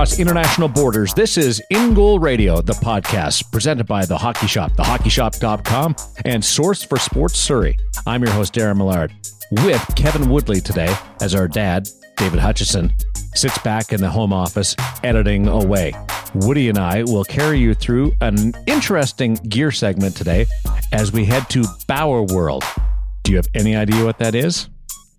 [0.00, 1.12] across international borders.
[1.12, 5.94] This is In Goal Radio, the podcast presented by The Hockey Shop, thehockeyshop.com,
[6.24, 7.76] and Source for Sports Surrey.
[8.06, 9.12] I'm your host, Darren Millard,
[9.50, 11.86] with Kevin Woodley today as our dad,
[12.16, 12.96] David Hutchison,
[13.34, 14.74] sits back in the home office
[15.04, 15.92] editing away.
[16.34, 20.46] Woody and I will carry you through an interesting gear segment today
[20.94, 22.64] as we head to Bauer World.
[23.24, 24.70] Do you have any idea what that is?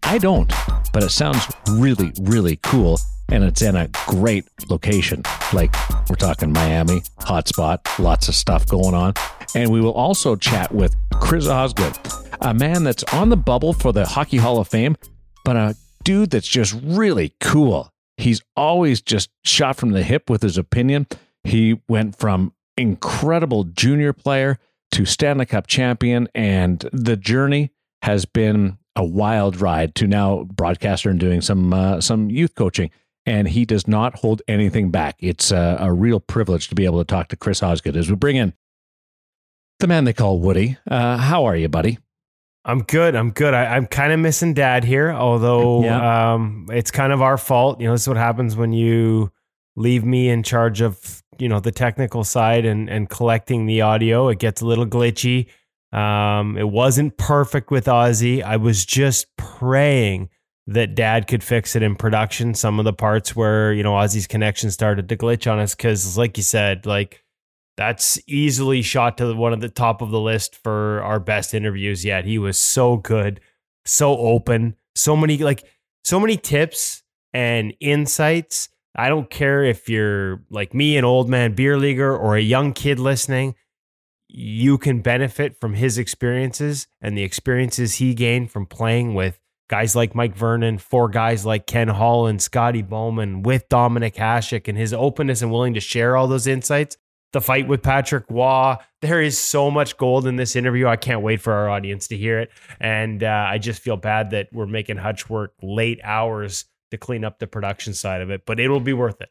[0.02, 0.52] I don't,
[0.91, 2.98] but it sounds really, really cool.
[3.31, 5.23] And it's in a great location.
[5.53, 5.73] Like
[6.09, 9.13] we're talking Miami, hotspot, lots of stuff going on.
[9.55, 11.98] And we will also chat with Chris Osgood,
[12.41, 14.98] a man that's on the bubble for the Hockey Hall of Fame,
[15.45, 17.90] but a dude that's just really cool.
[18.17, 21.07] He's always just shot from the hip with his opinion.
[21.43, 24.59] He went from incredible junior player
[24.91, 27.71] to Stanley Cup champion, and the journey
[28.02, 32.91] has been a wild ride to now broadcaster and doing some uh, some youth coaching.
[33.25, 35.15] And he does not hold anything back.
[35.20, 38.15] It's a, a, real privilege to be able to talk to Chris Osgood as we
[38.15, 38.54] bring in
[39.82, 40.77] the man they call Woody.
[40.90, 41.98] Uh, how are you, buddy?
[42.63, 43.15] I'm good.
[43.15, 43.54] I'm good.
[43.54, 46.34] I, am kind of missing dad here, although yeah.
[46.34, 47.81] um, it's kind of our fault.
[47.81, 49.31] You know, this is what happens when you
[49.76, 54.29] leave me in charge of, you know, the technical side and, and collecting the audio.
[54.29, 55.48] It gets a little glitchy.
[55.91, 58.43] Um, it wasn't perfect with Ozzy.
[58.43, 60.29] I was just praying
[60.74, 62.54] that dad could fix it in production.
[62.54, 65.75] Some of the parts where, you know, Ozzy's connection started to glitch on us.
[65.75, 67.24] Cause like you said, like
[67.78, 72.03] that's easily shot to one of the top of the list for our best interviews
[72.06, 72.25] yet.
[72.25, 73.40] He was so good,
[73.86, 75.64] so open, so many, like,
[76.03, 77.03] so many tips
[77.34, 78.69] and insights.
[78.96, 82.74] I don't care if you're like me, an old man beer leaguer, or a young
[82.74, 83.56] kid listening
[84.34, 89.40] you can benefit from his experiences and the experiences he gained from playing with
[89.72, 94.78] guys like Mike Vernon, four guys like Ken Holland, Scotty Bowman, with Dominik Hasek, and
[94.78, 96.97] his openness and willing to share all those insights.
[97.32, 98.76] The fight with Patrick Roy.
[99.02, 100.88] There is so much gold in this interview.
[100.88, 102.52] I can't wait for our audience to hear it.
[102.81, 107.24] And uh, I just feel bad that we're making Hutch work late hours to clean
[107.24, 109.30] up the production side of it, but it'll be worth it.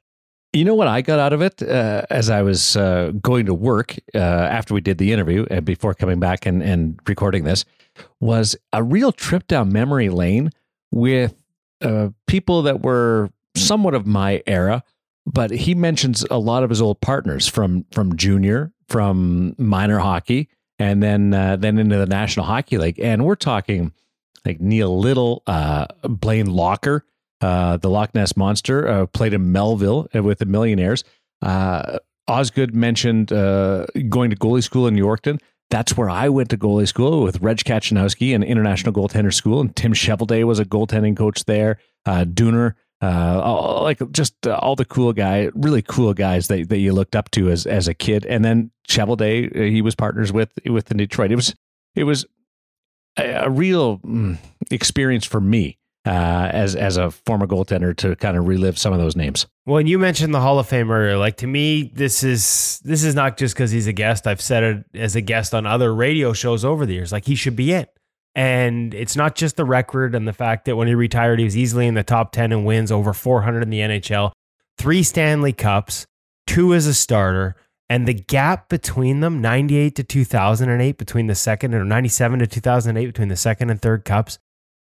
[0.53, 3.55] You know what I got out of it uh, as I was uh, going to
[3.55, 7.65] work uh, after we did the interview and before coming back and, and recording this
[8.19, 10.51] was a real trip down memory lane
[10.91, 11.37] with
[11.83, 14.83] uh, people that were somewhat of my era.
[15.25, 20.49] But he mentions a lot of his old partners from from junior, from minor hockey,
[20.79, 22.99] and then uh, then into the National Hockey League.
[22.99, 23.93] And we're talking
[24.45, 27.05] like Neil Little, uh, Blaine Lacher,
[27.41, 31.05] uh, the Loch Ness Monster, uh, played in Melville uh, with the Millionaires.
[31.43, 35.41] Uh, Osgood mentioned uh, going to goalie school in Yorkton.
[35.71, 39.61] That's where I went to goalie school with Reg Kachanowski and International Goaltender School.
[39.61, 41.79] And Tim Cheveldae was a goaltending coach there.
[42.05, 46.93] Uh, Dooner, all, like just all the cool guy, really cool guys that, that you
[46.93, 48.27] looked up to as as a kid.
[48.27, 51.31] And then Cheveldae, he was partners with with the Detroit.
[51.31, 51.55] It was
[51.95, 52.27] it was
[53.17, 54.39] a, a real mm,
[54.71, 58.99] experience for me uh, as as a former goaltender to kind of relive some of
[58.99, 59.47] those names.
[59.67, 61.17] Well, you mentioned the Hall of Fame earlier.
[61.17, 64.27] Like to me, this is this is not just because he's a guest.
[64.27, 67.13] I've said it as a guest on other radio shows over the years.
[67.13, 67.87] Like he should be in.
[68.35, 71.57] And it's not just the record and the fact that when he retired, he was
[71.57, 74.31] easily in the top 10 and wins over 400 in the NHL,
[74.79, 76.07] three Stanley Cups,
[76.47, 77.57] two as a starter.
[77.89, 83.07] And the gap between them, 98 to 2008, between the second or 97 to 2008,
[83.07, 84.39] between the second and third cups,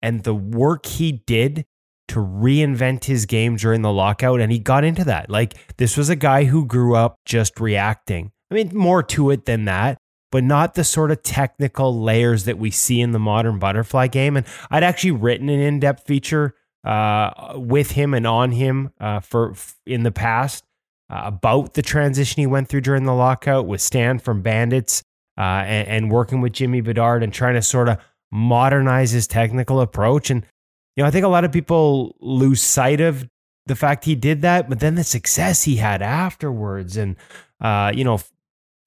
[0.04, 1.64] and the work he did
[2.08, 4.38] to reinvent his game during the lockout.
[4.38, 5.30] And he got into that.
[5.30, 8.30] Like, this was a guy who grew up just reacting.
[8.50, 9.96] I mean, more to it than that,
[10.30, 14.36] but not the sort of technical layers that we see in the modern butterfly game.
[14.36, 16.54] And I'd actually written an in depth feature
[16.84, 19.54] uh, with him and on him uh, for
[19.86, 20.64] in the past
[21.08, 25.02] uh, about the transition he went through during the lockout with Stan from Bandits
[25.38, 27.96] uh, and, and working with Jimmy Bedard and trying to sort of
[28.34, 30.28] modernize his technical approach.
[30.28, 30.44] And,
[30.96, 33.28] you know, I think a lot of people lose sight of
[33.66, 37.14] the fact he did that, but then the success he had afterwards and,
[37.60, 38.20] uh, you know,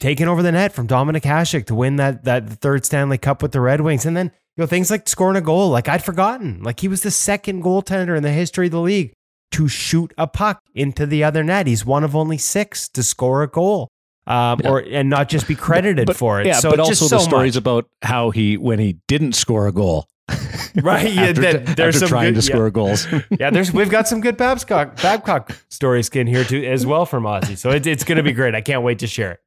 [0.02, 3.54] taking over the net from Dominik Hasek to win that, that third Stanley Cup with
[3.54, 4.06] the Red Wings.
[4.06, 7.02] And then, you know, things like scoring a goal, like I'd forgotten, like he was
[7.02, 9.14] the second goaltender in the history of the league
[9.52, 11.68] to shoot a puck into the other net.
[11.68, 13.88] He's one of only six to score a goal
[14.28, 14.70] um, yeah.
[14.70, 16.48] or and not just be credited but, for it.
[16.48, 17.62] Yeah, so but also so the stories much.
[17.62, 20.08] about how he when he didn't score a goal.
[20.84, 22.72] right, yeah, after, that, there's after some trying good, to score yeah.
[22.72, 23.08] goals.
[23.40, 27.24] yeah, there's we've got some good Babcock Babcock stories in here too as well from
[27.24, 27.58] Ozzy.
[27.58, 28.54] So it, it's going to be great.
[28.54, 29.40] I can't wait to share it.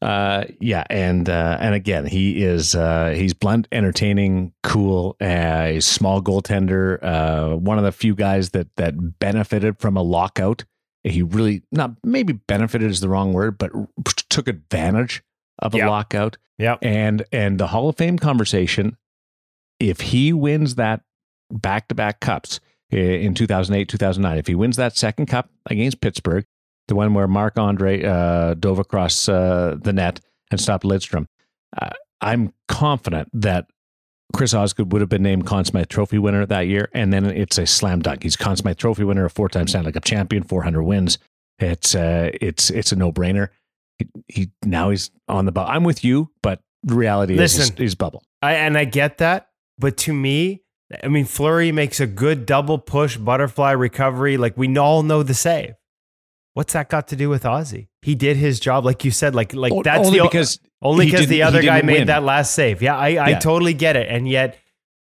[0.00, 5.16] Uh, yeah, and uh, and again, he is uh, he's blunt, entertaining, cool.
[5.20, 7.02] Uh, small goaltender.
[7.02, 10.64] Uh, one of the few guys that that benefited from a lockout
[11.10, 13.70] he really not maybe benefited is the wrong word, but
[14.28, 15.22] took advantage
[15.58, 15.88] of a Yep.
[15.88, 16.36] lockout.
[16.58, 16.78] Yep.
[16.82, 18.96] And and the Hall of Fame conversation,
[19.80, 21.02] if he wins that
[21.50, 22.60] back to back cups
[22.90, 26.44] in 2008, 2009, if he wins that second cup against Pittsburgh,
[26.88, 30.20] the one where Marc-Andre uh, dove across uh, the net
[30.50, 31.26] and stopped Lidstrom,
[31.80, 31.90] uh,
[32.20, 33.66] I'm confident that
[34.34, 37.56] Chris Osgood would have been named Conn Smythe Trophy winner that year, and then it's
[37.58, 38.22] a slam dunk.
[38.22, 41.18] He's Conn Smythe Trophy winner, a four-time Stanley Cup champion, 400 wins.
[41.58, 43.48] It's uh, it's it's a no-brainer.
[43.98, 45.70] He, he now he's on the bubble.
[45.70, 48.22] I'm with you, but the reality is he's, he's bubble.
[48.42, 49.48] I and I get that,
[49.78, 50.62] but to me,
[51.02, 54.36] I mean, Fleury makes a good double push butterfly recovery.
[54.36, 55.74] Like we all know the save.
[56.58, 57.86] What's that got to do with Ozzy?
[58.02, 59.32] He did his job, like you said.
[59.32, 62.06] Like like O- that's only the because only because the other guy made win.
[62.08, 62.82] that last save.
[62.82, 63.38] Yeah, I I Yeah.
[63.38, 64.58] totally get it, and yet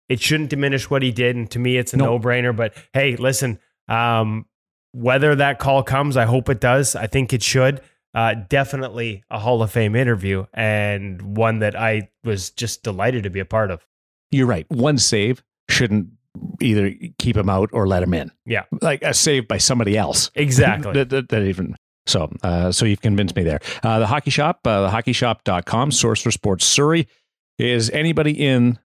[0.09, 1.37] it shouldn't diminish what he did.
[1.37, 2.07] And to me, it's a No.
[2.07, 2.57] no brainer.
[2.57, 4.47] But hey, listen, um,
[4.93, 6.97] whether that call comes, I hope it does.
[6.97, 7.83] I think it should.
[8.15, 13.31] Uh, definitely a Hall of Fame interview and one that I was just delighted to
[13.31, 13.85] be a part of.
[14.31, 14.65] you're right.
[14.71, 16.09] One save shouldn't
[16.61, 18.31] either keep him out or let him in.
[18.47, 18.65] Yeah.
[18.81, 20.31] like a save by somebody else.
[20.35, 20.93] Exactly.
[20.95, 21.77] that, that, that even
[22.07, 26.31] so uh, so you've convinced me there uh, the hockey shop uh, thehockeyshop.com source for
[26.33, 27.07] sports surrey
[27.59, 28.77] is anybody in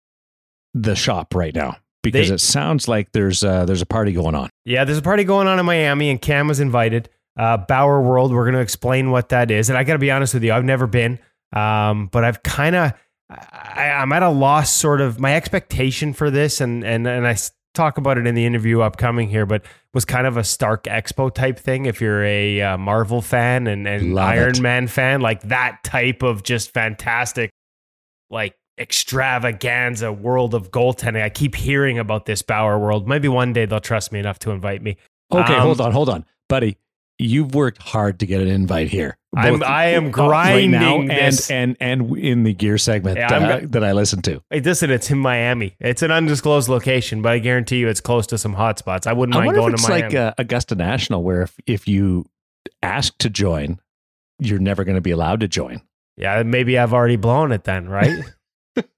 [0.76, 4.36] the shop right now because They- it sounds like there's uh, there's a party going
[4.36, 7.10] on Yeah, there's a party going on in Miami, and Cam was invited.
[7.40, 9.70] Uh, Bauer World, we're going to explain what that is.
[9.70, 11.20] And I got to be honest with you, I've never been,
[11.54, 12.94] um, but I've kind of,
[13.30, 15.20] I'm at a loss, sort of.
[15.20, 17.38] My expectation for this, and and and I
[17.74, 19.64] talk about it in the interview upcoming here, but
[19.94, 21.86] was kind of a Stark Expo type thing.
[21.86, 24.62] If you're a uh, Marvel fan and and Love Iron it.
[24.62, 27.52] Man fan, like that type of just fantastic,
[28.30, 31.22] like extravaganza world of goaltending.
[31.22, 33.08] I keep hearing about this Bauer World.
[33.08, 34.98] Maybe one day they'll trust me enough to invite me.
[35.32, 36.78] okay Um, hold on hold on buddy
[37.20, 41.48] you've worked hard to get an invite here I'm- I am uh, right now and,
[41.50, 44.42] and and in the gear segment Yeah, that, I, that I listened to.
[44.50, 45.76] Hey, listen, it's in Miami.
[45.80, 49.06] It's an undisclosed location, but I guarantee you it's close to some hot spots.
[49.06, 50.04] I wouldn't I mind going if it's to Miami.
[50.08, 52.26] like uh, Augusta National, where if, if you
[52.82, 53.80] ask to join,
[54.40, 55.82] you're never going to be allowed to join.
[56.16, 58.24] yeah, maybe I've already blown it then, right?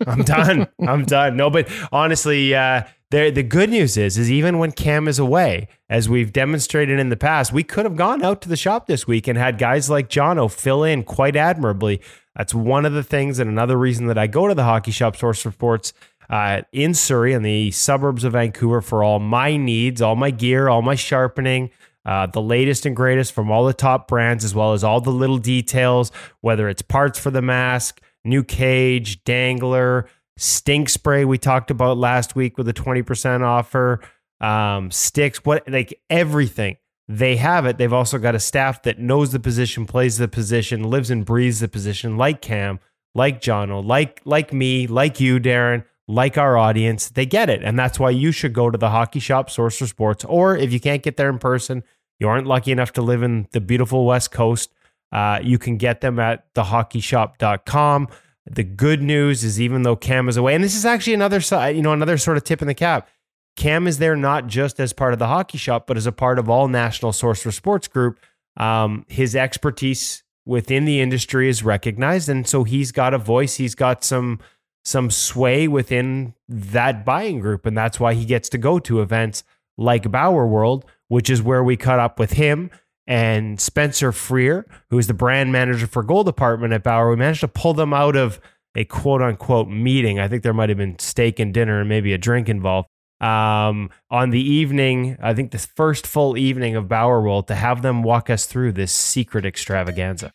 [0.05, 0.67] I'm done.
[0.85, 1.37] I'm done.
[1.37, 6.07] No, but honestly, uh, the good news is, is even when Cam is away, as
[6.07, 9.27] we've demonstrated in the past, we could have gone out to the shop this week
[9.27, 12.01] and had guys like Jono fill in quite admirably.
[12.35, 15.15] That's one of the things, and another reason that I go to the hockey shop
[15.15, 15.91] source for sports
[16.29, 20.69] uh, in Surrey, in the suburbs of Vancouver, for all my needs, all my gear,
[20.69, 21.71] all my sharpening.
[22.05, 25.09] Uh, the latest and greatest from all the top brands, as well as all the
[25.09, 26.11] little details,
[26.41, 30.07] whether it's parts for the mask, new cage, dangler,
[30.37, 34.01] stink spray we talked about last week with a 20% offer,
[34.41, 36.77] um, sticks, what like everything.
[37.07, 37.77] They have it.
[37.77, 41.59] They've also got a staff that knows the position, plays the position, lives and breathes
[41.59, 42.79] the position, like Cam,
[43.15, 47.09] like Jono, like like me, like you, Darren, like our audience.
[47.09, 47.63] They get it.
[47.63, 50.23] And that's why you should go to the hockey shop, Source for Sports.
[50.25, 51.83] Or if you can't get there in person,
[52.19, 54.71] you aren't lucky enough to live in the beautiful West Coast,
[55.11, 58.07] uh, you can get them at thehockeyshop.com.
[58.45, 61.75] The good news is even though Cam is away, and this is actually another side,
[61.75, 63.07] you know, another sort of tip in the cap.
[63.55, 66.39] Cam is there not just as part of the hockey shop, but as a part
[66.39, 68.19] of all National Source for Sports Group.
[68.57, 73.55] Um, his expertise within the industry is recognized, and so he's got a voice.
[73.55, 74.39] He's got some
[74.85, 79.43] some sway within that buying group, and that's why he gets to go to events
[79.77, 82.71] like Bauer World, which is where we caught up with him
[83.09, 87.09] and Spencer Freer, who is the brand manager for Gold Department at Bauer.
[87.09, 88.39] We managed to pull them out of
[88.75, 90.19] a quote unquote meeting.
[90.19, 92.87] I think there might have been steak and dinner and maybe a drink involved.
[93.19, 97.81] Um, on the evening, I think the first full evening of Bauer World, to have
[97.81, 100.31] them walk us through this secret extravaganza.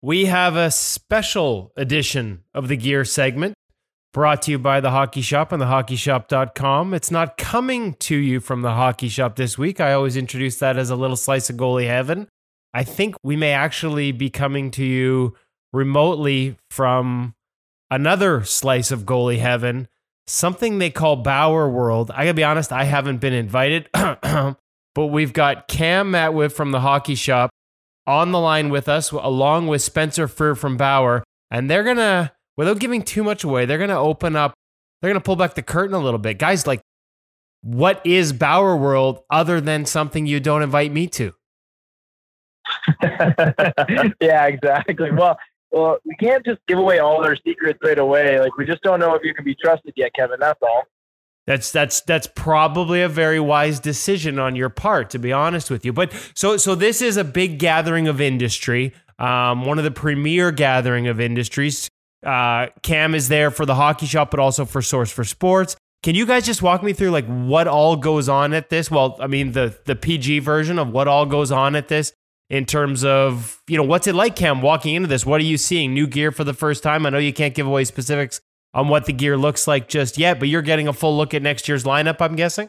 [0.00, 3.54] We have a special edition of the gear segment
[4.18, 6.92] brought to you by the Hockey Shop and thehockeyshop.com.
[6.92, 9.80] It's not coming to you from the Hockey Shop this week.
[9.80, 12.26] I always introduce that as a little slice of goalie heaven.
[12.74, 15.36] I think we may actually be coming to you
[15.72, 17.36] remotely from
[17.92, 19.86] another slice of goalie heaven,
[20.26, 22.10] something they call Bauer World.
[22.10, 24.56] I gotta be honest, I haven't been invited, but
[24.96, 27.50] we've got Cam Matwiff from the Hockey Shop
[28.04, 31.22] on the line with us, along with Spencer Freer from Bauer,
[31.52, 34.52] and they're gonna, without giving too much away, they're gonna open up,
[35.00, 36.66] they're gonna pull back the curtain a little bit, guys.
[36.66, 36.82] Like,
[37.62, 41.32] what is Bauer World other than something you don't invite me to?
[44.20, 45.10] yeah, exactly.
[45.10, 45.38] Well,
[45.70, 48.38] well, we can't just give away all our secrets right away.
[48.40, 50.38] Like we just don't know if you can be trusted yet, Kevin.
[50.40, 50.84] That's all.
[51.46, 55.84] That's that's that's probably a very wise decision on your part, to be honest with
[55.84, 55.92] you.
[55.92, 60.50] But so so this is a big gathering of industry, um, one of the premier
[60.50, 61.88] gathering of industries.
[62.24, 65.76] Uh, Cam is there for the hockey shop, but also for Source for Sports.
[66.02, 68.90] Can you guys just walk me through like what all goes on at this?
[68.90, 72.12] Well, I mean the the PG version of what all goes on at this
[72.50, 75.26] in terms of you know what's it like, Cam, walking into this?
[75.26, 75.94] What are you seeing?
[75.94, 77.04] New gear for the first time?
[77.04, 78.40] I know you can't give away specifics
[78.74, 81.42] on what the gear looks like just yet, but you're getting a full look at
[81.42, 82.68] next year's lineup, I'm guessing.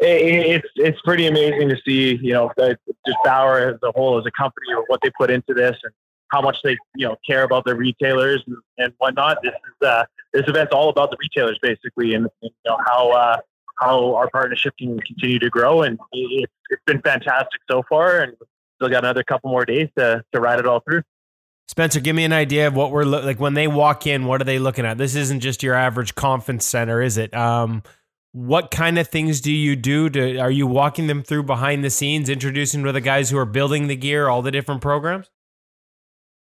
[0.00, 4.30] It's it's pretty amazing to see, you know, just Bauer as a whole as a
[4.30, 5.92] company or what they put into this and
[6.30, 9.38] how much they you know care about their retailers and, and whatnot.
[9.42, 13.10] This is uh, this event's all about the retailers basically, and, and you know how
[13.10, 13.36] uh,
[13.78, 15.82] how our partnership can continue to grow.
[15.82, 18.34] And it's it's been fantastic so far, and
[18.76, 21.02] still got another couple more days to to ride it all through.
[21.68, 24.24] Spencer, give me an idea of what we're lo- like when they walk in.
[24.24, 24.96] What are they looking at?
[24.96, 27.34] This isn't just your average conference center, is it?
[27.34, 27.82] Um,
[28.32, 30.08] what kind of things do you do?
[30.10, 33.44] To are you walking them through behind the scenes, introducing to the guys who are
[33.44, 35.28] building the gear, all the different programs?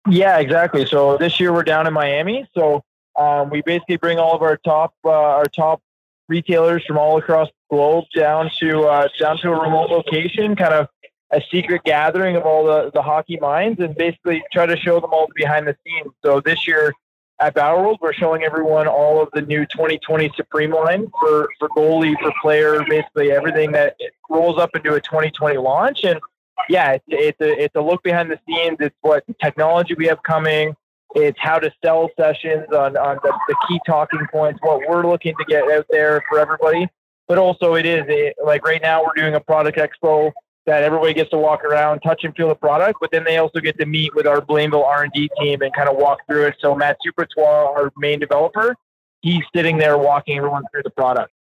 [0.10, 0.86] Yeah, exactly.
[0.86, 2.48] So this year we're down in Miami.
[2.56, 2.84] So
[3.20, 5.82] um, we basically bring all of our top uh, our top
[6.28, 10.74] retailers from all across the globe down to uh, down to a remote location, kind
[10.74, 10.88] of
[11.32, 15.12] a secret gathering of all the, the hockey minds and basically try to show them
[15.14, 16.14] all the behind the scenes.
[16.24, 16.94] So this year
[17.40, 21.70] at Bauer World, we're showing everyone all of the new 2020 Supreme line for, for
[21.70, 23.96] goalie, for player, basically everything that
[24.30, 26.04] rolls up into a 2020 launch.
[26.04, 26.20] And
[26.70, 28.78] yeah, it's, it's, a, it's a look behind the scenes.
[28.80, 30.76] It's what technology we have coming.
[31.14, 35.36] It's how to sell sessions on, on the, the key talking points, what we're looking
[35.38, 36.88] to get out there for everybody.
[37.28, 40.32] But also it is a, like right now we're doing a product expo
[40.66, 43.60] that everybody gets to walk around, touch and feel the product, but then they also
[43.60, 46.56] get to meet with our Blainville R&D team and kind of walk through it.
[46.60, 48.76] So Matt Supertois, our main developer,
[49.22, 51.32] he's sitting there walking everyone through the product.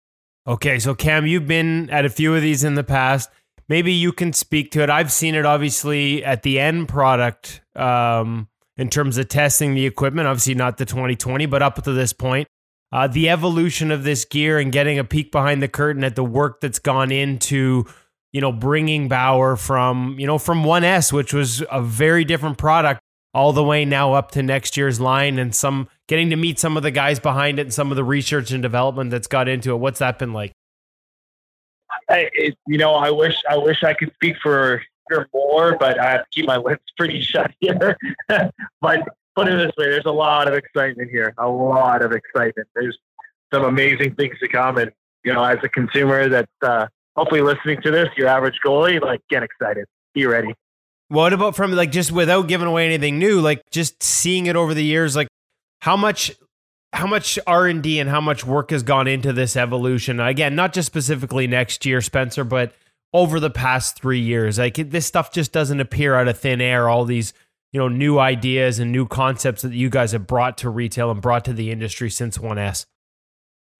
[0.46, 3.30] Okay, so Cam, you've been at a few of these in the past.
[3.70, 4.90] Maybe you can speak to it.
[4.90, 10.28] I've seen it obviously at the end product um, in terms of testing the equipment.
[10.28, 12.48] Obviously, not the 2020, but up to this point,
[12.92, 16.24] uh, the evolution of this gear and getting a peek behind the curtain at the
[16.24, 17.86] work that's gone into
[18.32, 23.00] you know, bringing Bauer from, you know, from 1S, which was a very different product,
[23.34, 26.76] all the way now up to next year's line and some getting to meet some
[26.76, 29.72] of the guys behind it and some of the research and development that's got into
[29.72, 29.76] it.
[29.76, 30.52] What's that been like?
[32.10, 34.82] I, it, you know, I wish I wish I could speak for,
[35.34, 37.96] more, but I have to keep my lips pretty shut here.
[38.80, 39.00] but
[39.34, 42.68] put it this way, there's a lot of excitement here, a lot of excitement.
[42.74, 42.96] There's
[43.52, 44.92] some amazing things to come, and
[45.24, 46.86] you know, as a consumer that's uh,
[47.16, 50.54] hopefully listening to this, your average goalie, like get excited, be ready.
[51.08, 54.74] What about from like just without giving away anything new, like just seeing it over
[54.74, 55.28] the years, like
[55.80, 56.32] how much
[56.92, 60.18] how much R&D and how much work has gone into this evolution?
[60.20, 62.72] Again, not just specifically next year, Spencer, but
[63.12, 64.58] over the past 3 years.
[64.58, 67.32] Like this stuff just doesn't appear out of thin air all these,
[67.72, 71.20] you know, new ideas and new concepts that you guys have brought to retail and
[71.20, 72.86] brought to the industry since 1S.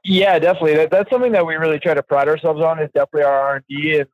[0.05, 0.77] Yeah, definitely.
[0.77, 2.79] That, that's something that we really try to pride ourselves on.
[2.79, 4.09] Is definitely our R and D and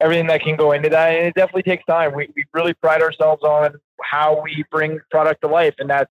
[0.00, 1.14] everything that can go into that.
[1.14, 2.14] And it definitely takes time.
[2.14, 6.10] We we really pride ourselves on how we bring product to life, and that's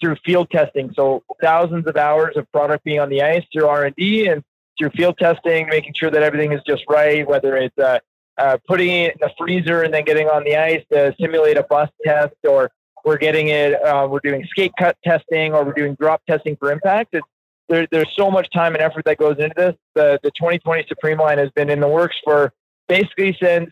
[0.00, 0.92] through field testing.
[0.94, 4.42] So thousands of hours of product being on the ice through R and D and
[4.78, 7.26] through field testing, making sure that everything is just right.
[7.26, 7.98] Whether it's uh,
[8.38, 11.62] uh, putting it in the freezer and then getting on the ice to simulate a
[11.64, 12.70] bus test, or
[13.04, 16.72] we're getting it, uh, we're doing skate cut testing, or we're doing drop testing for
[16.72, 17.10] impact.
[17.12, 17.26] It's
[17.68, 19.74] there, there's so much time and effort that goes into this.
[19.94, 22.52] The the 2020 Supreme line has been in the works for
[22.88, 23.70] basically since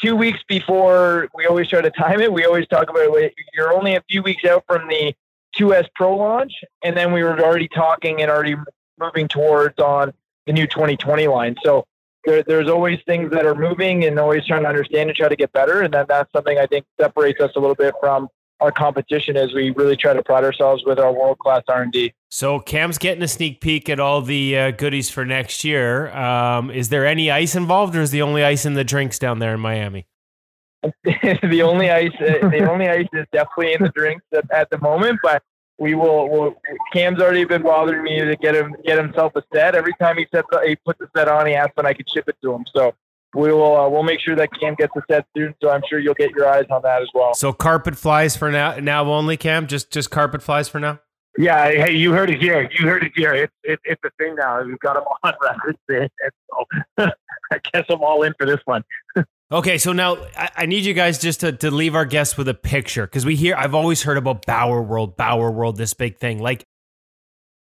[0.00, 1.28] two weeks before.
[1.34, 2.32] We always try to time it.
[2.32, 3.34] We always talk about it.
[3.54, 5.14] You're only a few weeks out from the
[5.58, 8.56] 2S Pro launch, and then we were already talking and already
[8.98, 10.12] moving towards on
[10.46, 11.56] the new 2020 line.
[11.64, 11.84] So
[12.24, 15.36] there, there's always things that are moving and always trying to understand and try to
[15.36, 15.82] get better.
[15.82, 18.28] And then that's something I think separates us a little bit from
[18.60, 21.92] our competition as we really try to pride ourselves with our world class R and
[21.92, 22.12] D.
[22.28, 26.10] So Cam's getting a sneak peek at all the uh, goodies for next year.
[26.14, 29.38] Um, is there any ice involved, or is the only ice in the drinks down
[29.38, 30.06] there in Miami?
[31.04, 34.78] the only ice, uh, the only ice is definitely in the drinks at, at the
[34.78, 35.18] moment.
[35.22, 35.42] But
[35.78, 36.28] we will.
[36.28, 36.54] We'll,
[36.92, 39.74] Cam's already been bothering me to get him get himself a set.
[39.74, 42.28] Every time he sets, he puts the set on, he asks when I can ship
[42.28, 42.64] it to him.
[42.74, 42.94] So
[43.34, 45.54] we will uh, we'll make sure that Cam gets a set soon.
[45.62, 47.34] So I'm sure you'll get your eyes on that as well.
[47.34, 48.76] So carpet flies for now.
[48.78, 49.66] Now only Cam.
[49.66, 51.00] Just just carpet flies for now.
[51.36, 51.70] Yeah.
[51.70, 52.68] Hey, you heard it here.
[52.78, 53.34] You heard it here.
[53.34, 54.62] It's it, it's a thing now.
[54.62, 55.76] We've got them on record.
[56.98, 57.10] So
[57.50, 58.84] I guess I'm all in for this one.
[59.50, 62.48] Okay, so now I, I, need you guys just to, to leave our guests with
[62.48, 66.18] a picture because we hear I've always heard about Bauer World, Bauer World, this big
[66.18, 66.38] thing.
[66.38, 66.66] Like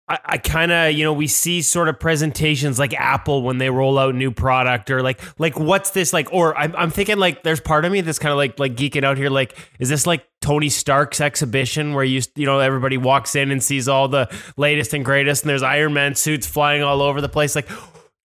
[0.09, 3.71] I, I kind of, you know, we see sort of presentations like Apple when they
[3.71, 6.33] roll out new product or like, like what's this like?
[6.33, 9.05] Or I'm, I'm thinking like, there's part of me that's kind of like, like geeking
[9.05, 9.31] out here.
[9.31, 13.63] Like, is this like Tony Stark's exhibition where you, you know, everybody walks in and
[13.63, 17.29] sees all the latest and greatest, and there's Iron Man suits flying all over the
[17.29, 17.55] place?
[17.55, 17.69] Like,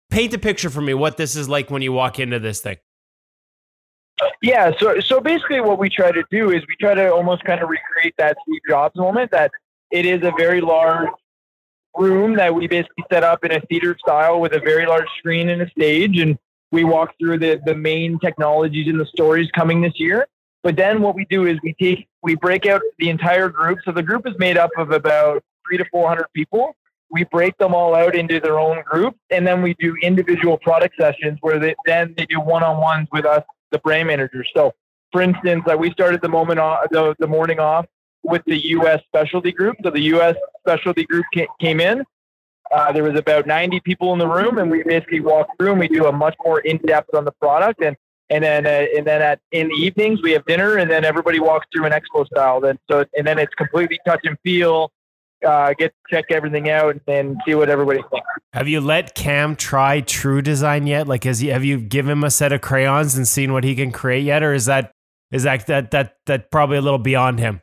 [0.09, 2.77] paint a picture for me what this is like when you walk into this thing.
[4.41, 7.61] Yeah, so so basically, what we try to do is we try to almost kind
[7.61, 9.31] of recreate that Steve Jobs moment.
[9.31, 9.51] That
[9.91, 11.09] it is a very large
[11.95, 15.49] room that we basically set up in a theater style with a very large screen
[15.49, 16.37] and a stage, and
[16.71, 20.27] we walk through the the main technologies and the stories coming this year.
[20.63, 23.79] But then what we do is we take we break out the entire group.
[23.85, 26.75] So the group is made up of about three to four hundred people.
[27.11, 30.95] We break them all out into their own group, and then we do individual product
[30.99, 34.49] sessions where they, then they do one on ones with us, the brand managers.
[34.55, 34.73] So,
[35.11, 37.85] for instance, like we started the moment off, the, the morning off
[38.23, 39.01] with the U.S.
[39.05, 39.75] specialty group.
[39.83, 40.35] So the U.S.
[40.61, 41.25] specialty group
[41.59, 42.05] came in.
[42.71, 45.79] Uh, there was about 90 people in the room, and we basically walk through and
[45.79, 47.83] we do a much more in depth on the product.
[47.83, 47.97] And
[48.29, 51.39] and then uh, and then at in the evenings we have dinner, and then everybody
[51.39, 52.61] walks through an expo style.
[52.61, 54.91] Then so and then it's completely touch and feel.
[55.45, 58.27] Uh, get check everything out and see what everybody thinks.
[58.53, 61.07] Have you let Cam try True Design yet?
[61.07, 63.75] Like, has he, have you given him a set of crayons and seen what he
[63.75, 64.91] can create yet, or is that
[65.31, 67.61] is that that that that probably a little beyond him?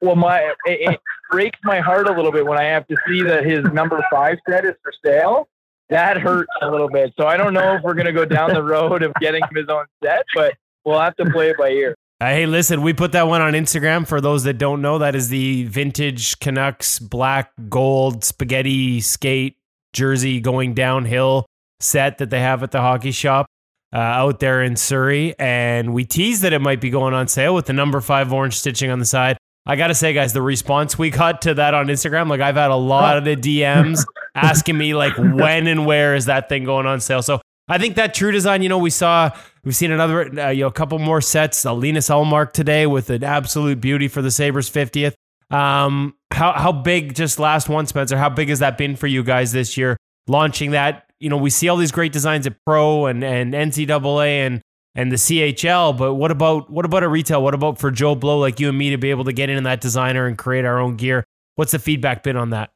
[0.00, 1.00] well, my it, it
[1.30, 4.38] breaks my heart a little bit when I have to see that his number five
[4.48, 5.48] set is for sale.
[5.90, 7.12] That hurts a little bit.
[7.18, 9.68] So I don't know if we're gonna go down the road of getting him his
[9.68, 11.96] own set, but we'll have to play it by ear.
[12.20, 14.06] Uh, hey, listen, we put that one on Instagram.
[14.06, 19.56] For those that don't know, that is the vintage Canucks black gold spaghetti skate
[19.94, 21.46] jersey going downhill
[21.80, 23.46] set that they have at the hockey shop
[23.94, 25.34] uh, out there in Surrey.
[25.38, 28.58] And we teased that it might be going on sale with the number five orange
[28.58, 29.38] stitching on the side.
[29.64, 32.70] I gotta say, guys, the response we got to that on Instagram, like I've had
[32.70, 36.86] a lot of the DMs asking me like when and where is that thing going
[36.86, 37.22] on sale.
[37.22, 39.30] So I think that True Design, you know, we saw
[39.64, 41.64] we've seen another, uh, you know, a couple more sets.
[41.64, 45.14] Uh, Linus Ullmark today with an absolute beauty for the Sabres fiftieth.
[45.50, 47.14] Um, how how big?
[47.14, 48.18] Just last one, Spencer.
[48.18, 49.96] How big has that been for you guys this year?
[50.26, 54.46] Launching that, you know, we see all these great designs at Pro and and NCAA
[54.46, 54.60] and
[54.96, 55.96] and the CHL.
[55.96, 57.40] But what about what about a retail?
[57.40, 59.62] What about for Joe Blow like you and me to be able to get in
[59.62, 61.24] that designer and create our own gear?
[61.54, 62.70] What's the feedback been on that?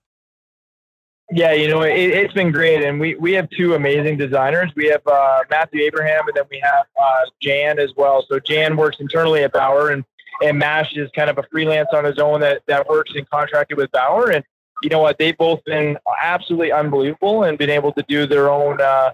[1.30, 4.70] Yeah, you know, it, has been great, and we we have two amazing designers.
[4.76, 8.24] We have uh, Matthew Abraham, and then we have uh, Jan as well.
[8.28, 10.04] So Jan works internally at Bauer, and
[10.42, 13.78] and Mash is kind of a freelance on his own that that works and contracted
[13.78, 14.30] with Bauer.
[14.30, 14.44] And
[14.82, 15.18] you know what?
[15.18, 19.12] They've both been absolutely unbelievable and been able to do their own uh,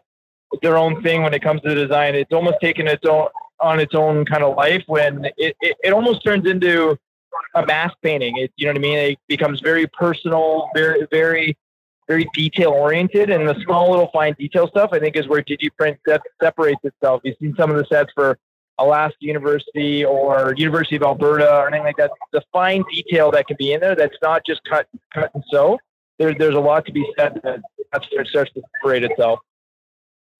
[0.63, 2.17] their own thing when it comes to the design.
[2.17, 3.29] It's almost taken its own
[3.61, 6.99] on its own kind of life when it, it, it almost turns into
[7.55, 8.37] a mask painting.
[8.39, 8.99] It, you know what I mean?
[8.99, 11.57] It becomes very personal, very, very,
[12.11, 13.31] very detail oriented.
[13.31, 15.99] And the small little fine detail stuff, I think, is where DigiPrint
[16.43, 17.21] separates itself.
[17.25, 18.37] You've seen some of the sets for
[18.79, 22.11] Alaska University or University of Alberta or anything like that.
[22.33, 25.79] The fine detail that can be in there that's not just cut, cut and sew.
[26.19, 27.61] There, there's a lot to be said that
[27.93, 29.39] starts to separate itself.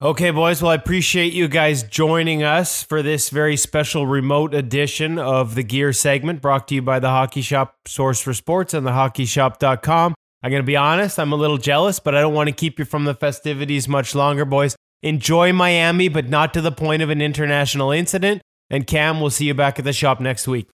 [0.03, 0.63] Okay, boys.
[0.63, 5.63] Well, I appreciate you guys joining us for this very special remote edition of the
[5.63, 10.15] Gear segment brought to you by the Hockey Shop Source for Sports and thehockeyshop.com.
[10.43, 12.79] I'm going to be honest, I'm a little jealous, but I don't want to keep
[12.79, 14.75] you from the festivities much longer, boys.
[15.03, 18.41] Enjoy Miami, but not to the point of an international incident.
[18.71, 20.69] And Cam, we'll see you back at the shop next week.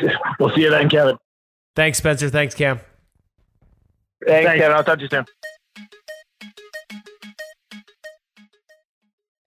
[0.38, 1.16] We'll see you then, Kevin.
[1.74, 2.30] Thanks, Spencer.
[2.30, 2.78] Thanks, Cam.
[4.24, 4.60] Thanks, Thanks.
[4.60, 4.76] Kevin.
[4.76, 5.24] I'll talk to you soon.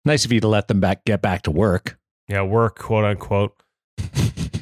[0.04, 1.98] Nice of you to let them back get back to work.
[2.28, 3.56] Yeah, work, quote unquote.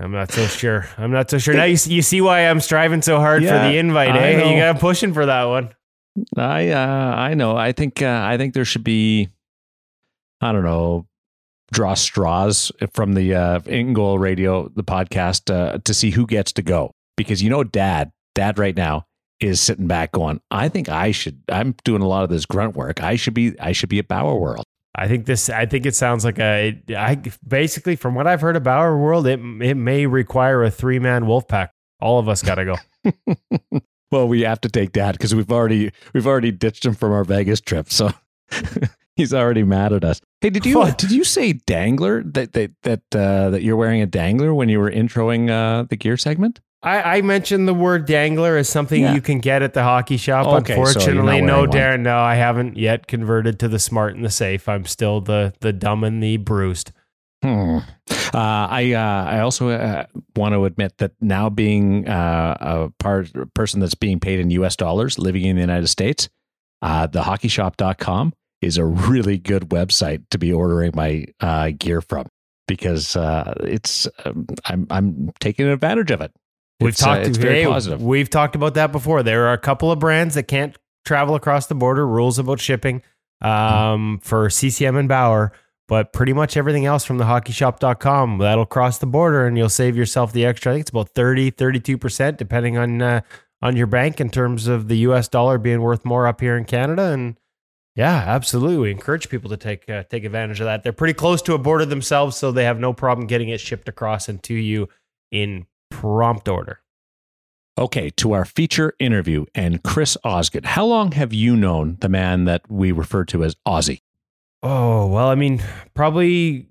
[0.00, 0.88] I'm not so sure.
[0.96, 1.54] I'm not so sure.
[1.54, 4.36] Now you, you see why I'm striving so hard yeah, for the invite, I eh?
[4.38, 4.50] Know.
[4.50, 5.74] You got pushing for that one.
[6.36, 7.56] I uh, I know.
[7.56, 9.28] I think uh, I think there should be
[10.40, 11.06] I don't know
[11.72, 16.52] draw straws from the uh, In Goal Radio the podcast uh, to see who gets
[16.54, 19.06] to go because you know dad dad right now
[19.40, 22.76] is sitting back going, I think I should, I'm doing a lot of this grunt
[22.76, 23.02] work.
[23.02, 24.64] I should be, I should be at Bauer World.
[24.94, 28.56] I think this, I think it sounds like a, I basically, from what I've heard
[28.56, 31.72] of Bauer World, it, it may require a three man wolf pack.
[32.00, 33.80] All of us got to go.
[34.10, 37.24] well, we have to take that because we've already, we've already ditched him from our
[37.24, 37.90] Vegas trip.
[37.92, 38.10] So
[39.16, 40.20] he's already mad at us.
[40.40, 44.06] Hey, did you, did you say dangler that, that, that, uh, that you're wearing a
[44.06, 46.60] dangler when you were introing, uh, the gear segment?
[46.82, 49.12] I, I, mentioned the word dangler as something yeah.
[49.12, 50.46] you can get at the hockey shop.
[50.46, 52.00] Okay, Unfortunately, so no, Darren.
[52.00, 54.66] No, I haven't yet converted to the smart and the safe.
[54.66, 56.92] I'm still the the dumb and the bruised.
[57.42, 57.78] Hmm.
[58.32, 58.38] Uh,
[58.70, 63.46] I uh, I also uh, want to admit that now being uh, a part a
[63.46, 64.76] person that's being paid in U.S.
[64.76, 66.28] dollars, living in the United States,
[66.80, 72.26] uh, the hockeyshop.com is a really good website to be ordering my uh, gear from
[72.68, 76.32] because uh, it's um, I'm I'm taking advantage of it.
[76.80, 78.02] We've It's, uh, talked it's very hey, positive.
[78.02, 79.22] We've talked about that before.
[79.22, 82.06] There are a couple of brands that can't travel across the border.
[82.06, 83.02] Rules about shipping
[83.40, 85.52] um, for CCM and Bauer,
[85.88, 89.96] but pretty much everything else from the hockeyshop.com that'll cross the border and you'll save
[89.96, 90.72] yourself the extra.
[90.72, 93.20] I think it's about 30, 32% depending on uh,
[93.62, 96.64] on your bank in terms of the US dollar being worth more up here in
[96.64, 97.36] Canada and
[97.96, 98.78] yeah, absolutely.
[98.78, 100.82] We encourage people to take uh, take advantage of that.
[100.82, 103.88] They're pretty close to a border themselves, so they have no problem getting it shipped
[103.88, 104.88] across and to you
[105.32, 105.66] in
[106.00, 106.80] prompt order.
[107.78, 110.64] Okay, to our feature interview and Chris Osgood.
[110.64, 114.00] How long have you known the man that we refer to as Ozzy?
[114.62, 115.62] Oh, well, I mean,
[115.94, 116.68] probably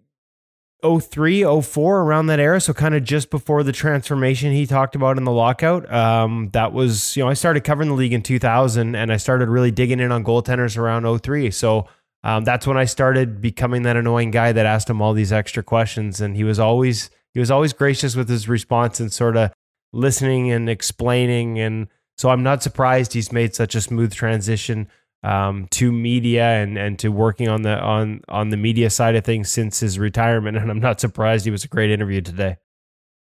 [0.83, 2.59] 03, 04, around that era.
[2.61, 5.91] So kind of just before the transformation he talked about in the lockout.
[5.91, 9.49] Um, that was, you know, I started covering the league in 2000 and I started
[9.49, 11.51] really digging in on goaltenders around 03.
[11.51, 11.87] So
[12.23, 15.63] um, that's when I started becoming that annoying guy that asked him all these extra
[15.63, 16.21] questions.
[16.21, 19.51] And he was always, he was always gracious with his response and sort of
[19.93, 21.59] listening and explaining.
[21.59, 21.87] And
[22.17, 24.87] so I'm not surprised he's made such a smooth transition
[25.23, 29.25] um, to media and and to working on the on on the media side of
[29.25, 30.57] things since his retirement.
[30.59, 32.57] And I'm not surprised he was a great interview today.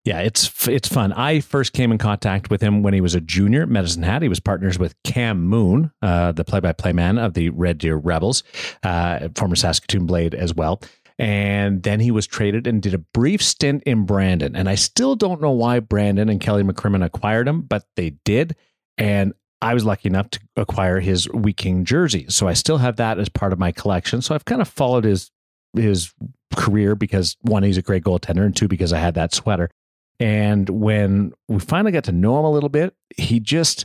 [0.04, 1.12] Yeah, it's it's fun.
[1.12, 4.22] I first came in contact with him when he was a junior at Medicine Hat.
[4.22, 8.42] He was partners with Cam Moon, uh, the play-by-play man of the Red Deer Rebels,
[8.82, 10.80] uh, former Saskatoon Blade as well.
[11.20, 14.56] And then he was traded and did a brief stint in Brandon.
[14.56, 18.56] And I still don't know why Brandon and Kelly McCrimmon acquired him, but they did.
[18.96, 22.24] And I was lucky enough to acquire his Wheat King jersey.
[22.30, 24.22] So I still have that as part of my collection.
[24.22, 25.30] So I've kind of followed his
[25.76, 26.14] his
[26.56, 29.70] career because one, he's a great goaltender, and two, because I had that sweater.
[30.18, 33.84] And when we finally got to know him a little bit, he just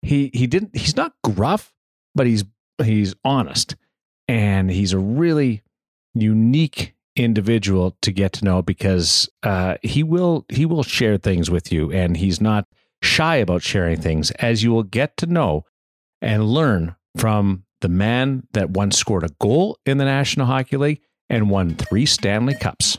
[0.00, 1.74] he he didn't he's not gruff,
[2.14, 2.44] but he's
[2.82, 3.76] he's honest.
[4.26, 5.62] And he's a really
[6.14, 11.70] unique individual to get to know because uh, he will he will share things with
[11.70, 12.66] you and he's not
[13.02, 15.64] shy about sharing things as you will get to know
[16.22, 21.00] and learn from the man that once scored a goal in the National Hockey League
[21.28, 22.96] and won three Stanley Cups.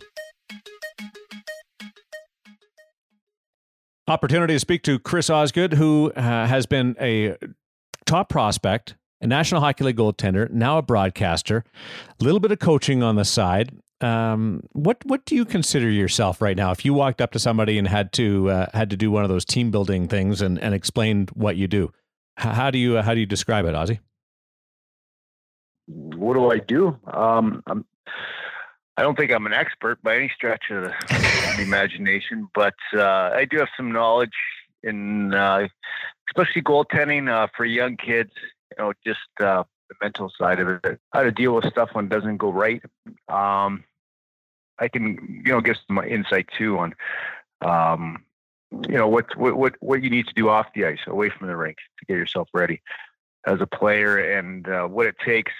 [4.07, 7.37] Opportunity to speak to Chris Osgood, who uh, has been a
[8.05, 11.63] top prospect, a National Hockey League goaltender, now a broadcaster,
[12.19, 13.71] a little bit of coaching on the side.
[14.01, 16.71] Um, what what do you consider yourself right now?
[16.71, 19.29] If you walked up to somebody and had to uh, had to do one of
[19.29, 21.91] those team building things and, and explained what you do,
[22.37, 23.99] how, do you uh, how do you describe it, Ozzy?
[25.87, 26.97] what do I do?
[27.11, 27.85] Um, I'm,
[28.95, 30.93] I don't think I'm an expert by any stretch of the,
[31.57, 34.33] the imagination, but uh, I do have some knowledge
[34.83, 35.67] in, uh,
[36.29, 38.31] especially goaltending uh, for young kids.
[38.77, 42.05] You know, just uh, the mental side of it, how to deal with stuff when
[42.05, 42.81] it doesn't go right.
[43.29, 43.83] Um,
[44.79, 46.95] I can, you know, give some insight too on,
[47.61, 48.23] um,
[48.89, 51.47] you know, what what what what you need to do off the ice, away from
[51.47, 52.81] the rink, to get yourself ready
[53.45, 55.51] as a player, and uh, what it takes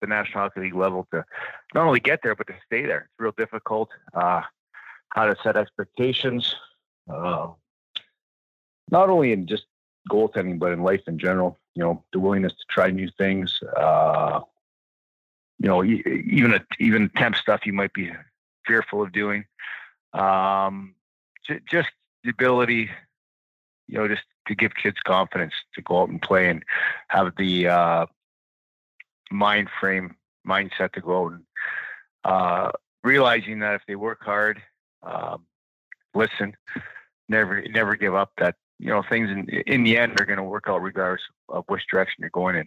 [0.00, 1.24] the National Hockey League level to
[1.74, 3.08] not only get there but to stay there.
[3.10, 3.90] It's real difficult.
[4.14, 4.42] Uh,
[5.10, 6.54] how to set expectations,
[7.12, 7.48] uh,
[8.90, 9.64] not only in just
[10.08, 11.58] goaltending but in life in general.
[11.74, 13.60] You know, the willingness to try new things.
[13.76, 14.40] Uh,
[15.58, 18.10] you know, even a, even temp stuff you might be
[18.66, 19.44] fearful of doing.
[20.12, 20.94] Um,
[21.46, 21.90] j- just
[22.24, 22.90] the ability,
[23.86, 26.64] you know, just to give kids confidence to go out and play and
[27.08, 28.06] have the uh,
[29.30, 31.44] mind frame mindset to go out and
[32.24, 32.70] uh,
[33.04, 34.62] realizing that if they work hard,
[35.02, 35.44] um,
[36.14, 36.56] listen,
[37.28, 38.32] never never give up.
[38.38, 41.64] That you know things in in the end are going to work out regardless of
[41.68, 42.66] which direction you're going in.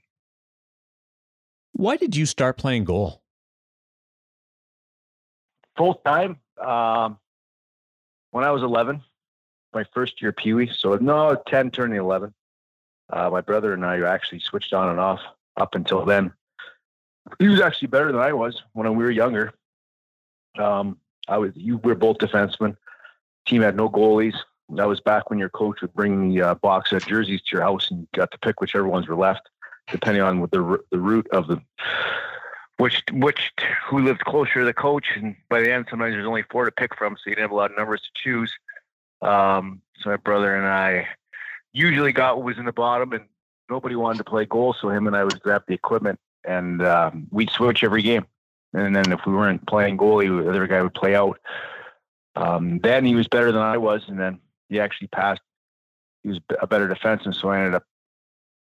[1.73, 3.21] Why did you start playing goal?
[5.75, 7.17] Full time um,
[8.29, 9.01] when I was 11,
[9.73, 10.71] my first year Pee Wee.
[10.71, 12.31] So no, 10 turning 11.
[13.09, 15.19] Uh, my brother and I actually switched on and off
[15.57, 16.31] up until then.
[17.39, 19.53] He was actually better than I was when we were younger.
[20.59, 22.77] Um, I was you were both defensemen.
[23.47, 24.35] Team had no goalies.
[24.75, 27.61] That was back when your coach would bring the uh, box of jerseys to your
[27.63, 29.49] house and you got to pick whichever ones were left,
[29.91, 31.61] depending on what the the route of the
[32.77, 33.51] which which
[33.87, 35.07] who lived closer to the coach.
[35.15, 37.51] And by the end, sometimes there's only four to pick from, so you didn't have
[37.51, 38.51] a lot of numbers to choose.
[39.21, 41.07] Um, so my brother and I
[41.71, 43.25] usually got what was in the bottom, and
[43.69, 47.27] nobody wanted to play goal, so him and I would grab the equipment and um,
[47.31, 48.25] we'd switch every game.
[48.73, 51.39] and then if we weren't playing goalie, the other guy would play out.
[52.35, 54.39] Um, then he was better than I was, and then
[54.73, 55.41] he actually passed.
[56.23, 57.83] He was a better defenseman, so I ended up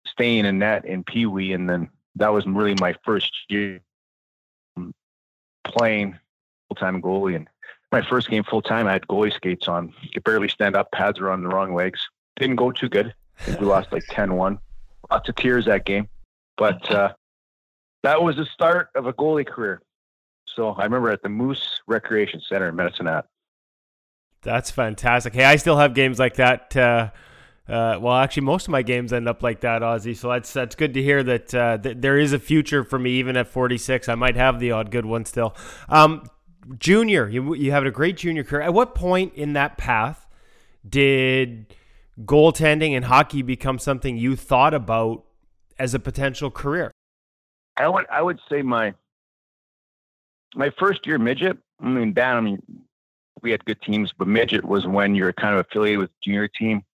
[0.07, 3.81] staying in net in Pee Wee, and then that was really my first year
[5.64, 6.18] playing
[6.68, 7.37] full time goalie.
[7.37, 7.49] And
[7.92, 9.92] my first game full time, I had goalie skates on.
[10.12, 10.90] Could barely stand up.
[10.92, 12.01] Pads were on the wrong legs.
[12.37, 13.14] Didn't go too good.
[13.46, 14.59] We lost like 10-1.
[15.11, 16.09] Lots of tears that game,
[16.57, 17.12] but uh,
[18.05, 19.83] that was the start of a goalie career.
[20.46, 23.27] So I remember at the Moose Recreation Center in Medicine Hat.
[24.42, 25.35] That's fantastic.
[25.35, 26.74] Hey, I still have games like that.
[26.76, 27.11] Uh,
[27.68, 30.16] uh, well, actually, most of my games end up like that, Ozzy.
[30.16, 33.12] So that's that's good to hear that, uh, that there is a future for me,
[33.12, 34.09] even at 46.
[34.09, 35.55] I might have the odd good one still.
[35.88, 36.24] Um,
[36.79, 38.62] junior, you you have a great junior career.
[38.62, 40.26] At what point in that path
[40.88, 41.74] did
[42.24, 45.24] goaltending and hockey become something you thought about
[45.79, 46.90] as a potential career?
[47.76, 48.94] I would I would say my
[50.55, 51.59] my first year midget.
[51.81, 52.62] I mean, Dan.
[53.42, 56.85] We had good teams, but midget was when you're kind of affiliated with junior team.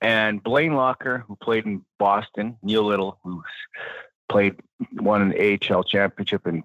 [0.00, 3.42] And Blaine Lacher, who played in Boston, Neil Little, who
[4.28, 4.56] played
[4.94, 6.64] won an AHL championship and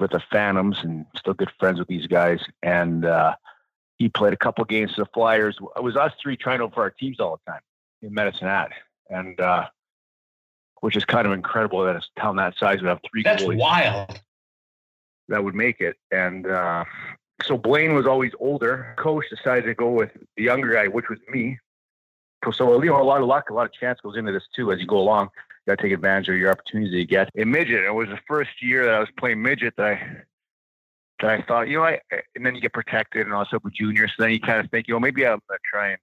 [0.00, 2.40] with the Phantoms, and still good friends with these guys.
[2.62, 3.36] And uh,
[3.96, 5.56] he played a couple games for the Flyers.
[5.76, 7.60] It was us three trying out for our teams all the time
[8.02, 8.72] in Medicine Hat,
[9.08, 9.66] and uh,
[10.80, 13.22] which is kind of incredible that a town that size would have three.
[13.22, 14.20] That's wild.
[15.28, 16.84] That would make it, and uh,
[17.42, 18.94] so Blaine was always older.
[18.96, 21.58] Coach decided to go with the younger guy, which was me.
[22.52, 24.70] So you know, a lot of luck, a lot of chance goes into this too
[24.70, 25.30] as you go along.
[25.66, 27.30] You got to take advantage of your opportunities you get.
[27.34, 30.16] In midget, it was the first year that I was playing midget that I
[31.20, 32.00] that I thought, you know, I
[32.34, 34.12] and then you get protected and also with juniors.
[34.16, 35.98] So then you kind of think, you know, maybe I'm gonna try and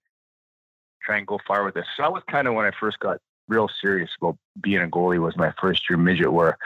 [1.04, 1.86] try and go far with this.
[1.96, 5.22] So that was kind of when I first got real serious about being a goalie.
[5.22, 6.58] Was my first year midget where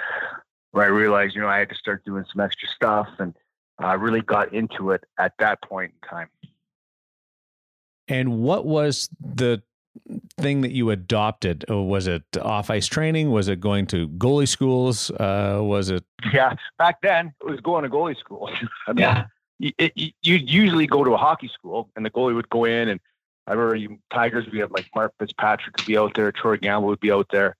[0.71, 3.35] where I realized, you know, I had to start doing some extra stuff and
[3.79, 6.29] I uh, really got into it at that point in time.
[8.07, 9.61] And what was the
[10.37, 11.65] thing that you adopted?
[11.69, 13.31] Uh, was it off ice training?
[13.31, 15.11] Was it going to goalie schools?
[15.11, 16.03] Uh, was it?
[16.31, 18.49] Yeah, back then it was going to goalie school.
[18.87, 19.25] I mean, yeah.
[19.59, 22.89] It, it, you'd usually go to a hockey school and the goalie would go in
[22.89, 22.99] and
[23.47, 26.87] I remember you, Tigers, we had like Mark Fitzpatrick would be out there, Troy Gamble
[26.87, 27.55] would be out there.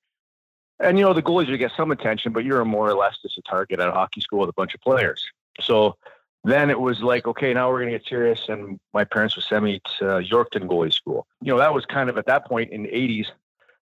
[0.80, 3.38] And, you know, the goalies would get some attention, but you're more or less just
[3.38, 5.24] a target at a hockey school with a bunch of players.
[5.62, 5.98] So
[6.44, 8.50] then it was like, okay, now we're going to get serious.
[8.50, 11.26] And my parents would send me to Yorkton goalie school.
[11.42, 13.28] You know, that was kind of at that point in the 80s,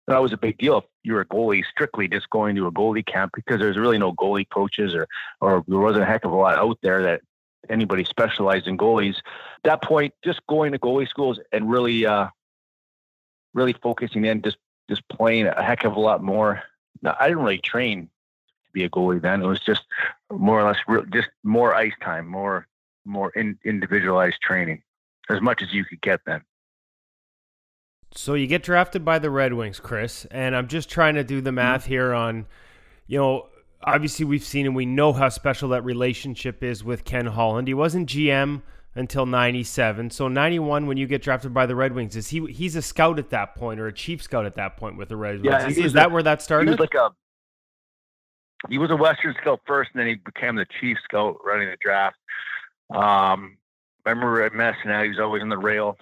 [0.08, 2.72] that was a big deal if you were a goalie strictly just going to a
[2.72, 5.08] goalie camp because there's really no goalie coaches or,
[5.40, 7.22] or there wasn't a heck of a lot out there that
[7.70, 9.18] anybody specialized in goalies.
[9.18, 12.28] At that point, just going to goalie schools and really, uh,
[13.54, 14.58] really focusing in, just,
[14.90, 16.64] just playing a heck of a lot more.
[17.02, 18.10] Now, I didn't really train
[18.74, 19.42] be a goalie then.
[19.42, 19.82] It was just
[20.32, 22.68] more or less real, just more ice time, more
[23.06, 24.82] more in, individualized training,
[25.30, 26.42] as much as you could get then.
[28.14, 31.42] So you get drafted by the Red Wings, Chris, and I'm just trying to do
[31.42, 31.92] the math mm-hmm.
[31.92, 32.46] here on,
[33.08, 33.48] you know,
[33.84, 37.68] obviously we've seen and we know how special that relationship is with Ken Holland.
[37.68, 38.62] He wasn't GM
[38.96, 40.10] until 97.
[40.10, 43.18] So 91 when you get drafted by the Red Wings is he he's a scout
[43.20, 45.46] at that point or a chief scout at that point with the Red Wings.
[45.46, 46.68] Yeah, is, is that where that started?
[46.68, 47.12] He was like a
[48.70, 51.78] he was a Western scout first, and then he became the chief scout running the
[51.82, 52.18] draft.
[52.90, 53.58] Um,
[54.06, 55.98] I remember at Medicine he was always on the rail.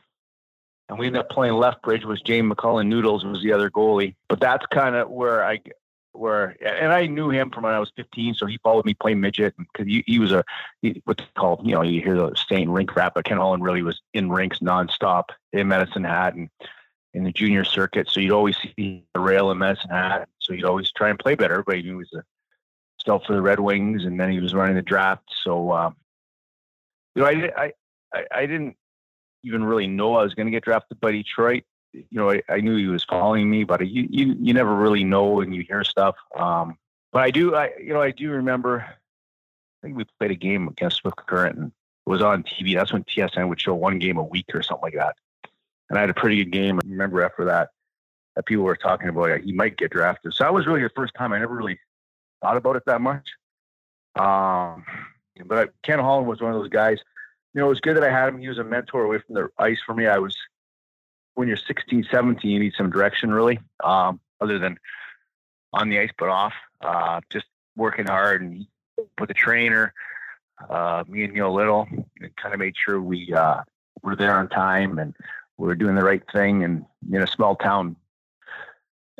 [0.90, 4.16] And we ended up playing Lethbridge was James McLennan Noodles was the other goalie.
[4.28, 5.60] But that's kind of where I
[6.14, 9.22] where and I knew him from when I was 15, so he followed me playing
[9.22, 10.44] midget because he, he was a
[10.82, 13.84] he, what's called you know you hear the saying rink rap, but Ken Holland really
[13.84, 16.50] was in rinks nonstop in Medicine Hat and
[17.14, 18.10] in the junior circuit.
[18.10, 20.28] So you'd always see the rail in Medicine Hat.
[20.40, 21.64] So you'd always try and play better.
[21.68, 22.24] Knew he was a
[23.00, 25.24] still for the Red Wings, and then he was running the draft.
[25.44, 25.92] So, uh,
[27.16, 27.74] you know, I,
[28.14, 28.76] I, I didn't
[29.44, 31.64] even really know I was going to get drafted by Detroit.
[31.94, 35.04] You know, I, I, knew he was calling me, but you, you, you never really
[35.04, 36.16] know when you hear stuff.
[36.38, 36.78] Um,
[37.12, 38.82] but I do, I, you know, I do remember.
[38.82, 42.76] I think we played a game against Swift Current and it was on TV.
[42.76, 45.16] That's when TSN would show one game a week or something like that.
[45.90, 46.78] And I had a pretty good game.
[46.78, 47.70] I remember after that,
[48.36, 50.34] that people were talking about yeah, he might get drafted.
[50.34, 51.80] So that was really the first time I never really
[52.42, 53.28] thought about it that much.
[54.16, 54.84] Um,
[55.46, 57.00] but Ken Holland was one of those guys.
[57.54, 58.40] You know, it was good that I had him.
[58.40, 60.08] He was a mentor away from the ice for me.
[60.08, 60.36] I was
[61.36, 64.78] when you're 16, 17, you need some direction really, um, other than
[65.72, 66.54] on the ice but off.
[66.82, 68.66] Uh, just working hard and
[69.20, 69.94] with a trainer,
[70.70, 71.88] uh, me and Neil Little,
[72.20, 73.62] and kind of made sure we uh,
[74.04, 75.16] were there on time and
[75.58, 76.64] we were doing the right thing.
[76.64, 77.96] And in a small town,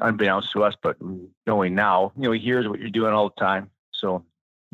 [0.02, 0.98] unbeknownst to us, but
[1.46, 3.70] knowing now, you know, he hears what you're doing all the time.
[3.92, 4.24] So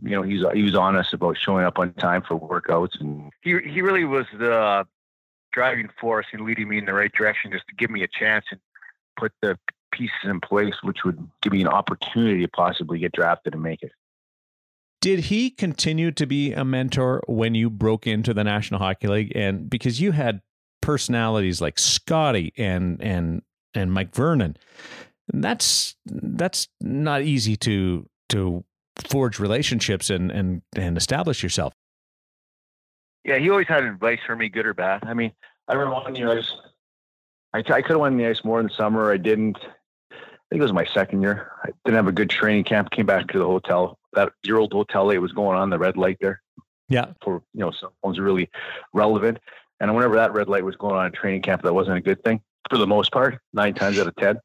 [0.01, 3.57] you know, he's he was honest about showing up on time for workouts, and he
[3.59, 4.85] he really was the
[5.53, 8.45] driving force and leading me in the right direction, just to give me a chance
[8.51, 8.59] and
[9.17, 9.57] put the
[9.91, 13.81] pieces in place, which would give me an opportunity to possibly get drafted and make
[13.81, 13.91] it.
[15.01, 19.31] Did he continue to be a mentor when you broke into the National Hockey League?
[19.35, 20.41] And because you had
[20.81, 23.41] personalities like Scotty and and
[23.73, 24.57] and Mike Vernon,
[25.33, 28.63] that's that's not easy to to
[28.97, 31.73] forge relationships and and and establish yourself.
[33.23, 35.03] Yeah, he always had advice for me, good or bad.
[35.05, 35.31] I mean,
[35.67, 36.55] I remember one year I was,
[37.53, 39.11] I, I could have won the ice more in the summer.
[39.11, 39.57] I didn't.
[40.11, 41.51] I think it was my second year.
[41.63, 42.91] I didn't have a good training camp.
[42.91, 43.97] Came back to the hotel.
[44.13, 46.41] That year old hotel it was going on the red light there.
[46.87, 47.13] Yeah.
[47.23, 48.49] For you know, cell phones really
[48.93, 49.39] relevant.
[49.79, 52.23] And whenever that red light was going on in training camp, that wasn't a good
[52.23, 53.39] thing for the most part.
[53.53, 54.39] Nine times out of ten.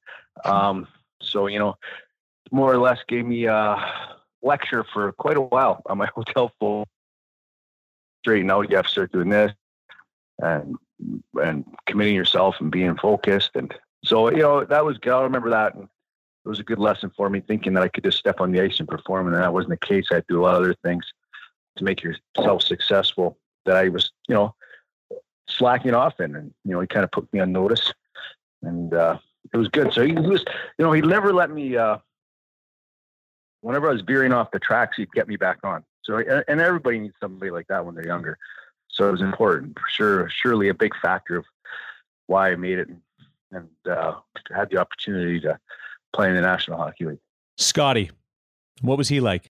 [0.45, 0.87] Um,
[1.23, 1.77] so you know,
[2.51, 3.77] more or less gave me a
[4.43, 6.85] lecture for quite a while on my hotel phone.
[8.23, 8.71] Straighten out.
[8.71, 9.53] You have to start doing this,
[10.39, 10.77] and
[11.41, 13.51] and committing yourself and being focused.
[13.55, 13.73] And
[14.05, 15.13] so, you know, that was, good.
[15.13, 15.75] I remember that.
[15.75, 18.53] And it was a good lesson for me thinking that I could just step on
[18.53, 19.27] the ice and perform.
[19.27, 20.07] And that wasn't the case.
[20.11, 21.05] I had to do a lot of other things
[21.77, 24.55] to make yourself successful that I was, you know,
[25.49, 26.35] slacking off in.
[26.35, 27.93] And, you know, he kind of put me on notice
[28.63, 29.19] and, uh,
[29.53, 29.93] it was good.
[29.93, 30.45] So he was,
[30.79, 31.99] you know, he never let me, uh,
[33.61, 35.85] whenever I was veering off the tracks, he'd get me back on.
[36.03, 38.39] So, and everybody needs somebody like that when they're younger.
[38.89, 41.45] So it was important for sure, surely a big factor of
[42.27, 43.01] why I made it and,
[43.53, 44.15] and uh,
[44.55, 45.59] had the opportunity to
[46.15, 47.19] play in the National Hockey League.
[47.59, 48.11] Scotty,
[48.81, 49.51] what was he like?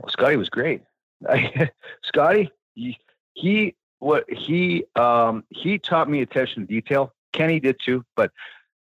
[0.00, 0.82] Well, Scotty was great.
[2.02, 2.98] Scotty, he,
[3.34, 7.14] he what he um, he taught me attention to detail.
[7.32, 8.30] Kenny did too, but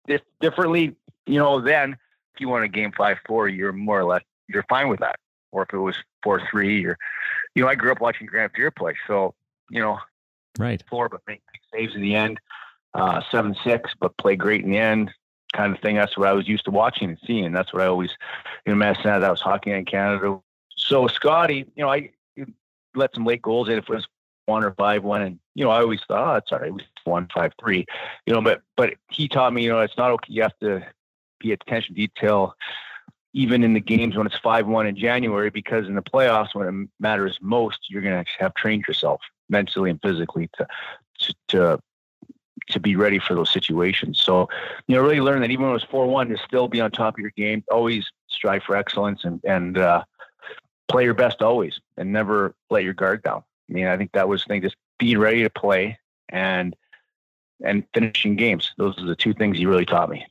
[0.08, 0.94] if differently.
[1.28, 1.94] You know, then
[2.34, 5.16] if you won a game five four, you're more or less you're fine with that.
[5.50, 6.96] Or if it was four three, or
[7.54, 9.34] you know, I grew up watching Grant Fuhr play, so
[9.70, 9.98] you know,
[10.58, 11.42] right four, but make
[11.74, 12.38] saves in the end,
[12.94, 15.10] uh, seven six, but play great in the end,
[15.52, 15.96] kind of thing.
[15.96, 17.52] That's what I was used to watching and seeing.
[17.52, 18.10] That's what I always,
[18.64, 20.38] you know, man, that was hockey in Canada.
[20.76, 22.10] So Scotty, you know, I
[22.94, 24.06] let some late goals in if it was
[24.46, 26.82] one or five one, and you know, I always thought, oh, it's all right, was
[27.04, 27.84] one five three,
[28.26, 30.32] you know, but but he taught me, you know, it's not okay.
[30.32, 30.84] You have to
[31.38, 32.54] be attention detail
[33.36, 36.88] even in the games when it's 5-1 in January, because in the playoffs, when it
[36.98, 40.66] matters most, you're going to have trained yourself mentally and physically to,
[41.18, 41.80] to, to,
[42.70, 44.22] to be ready for those situations.
[44.22, 44.48] So,
[44.86, 47.16] you know, really learn that even when it was 4-1, to still be on top
[47.16, 50.02] of your game, always strive for excellence and, and, uh,
[50.88, 53.42] play your best always and never let your guard down.
[53.68, 55.98] I mean, I think that was the thing, just being ready to play
[56.28, 56.74] and,
[57.64, 58.72] and finishing games.
[58.76, 60.26] Those are the two things he really taught me.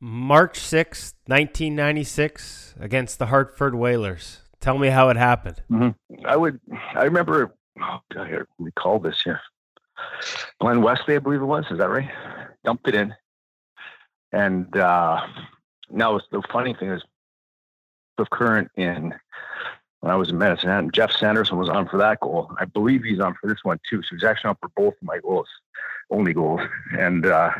[0.00, 4.40] March 6th, 1996, against the Hartford Whalers.
[4.60, 5.62] Tell me how it happened.
[5.70, 6.26] Mm-hmm.
[6.26, 6.60] I would,
[6.94, 9.40] I remember, oh, God, I recall this here.
[10.60, 11.64] Glenn Wesley, I believe it was.
[11.70, 12.10] Is that right?
[12.64, 13.14] Dumped it in.
[14.32, 15.20] And uh,
[15.90, 17.02] now the funny thing is,
[18.16, 19.14] the current in
[20.04, 22.52] when I was in Medicine and Geoff Sanderson was on for that goal.
[22.60, 24.02] I believe he's on for this one too.
[24.02, 25.48] So he's actually on for both of my goals,
[26.10, 26.60] only goals.
[26.98, 27.50] And uh,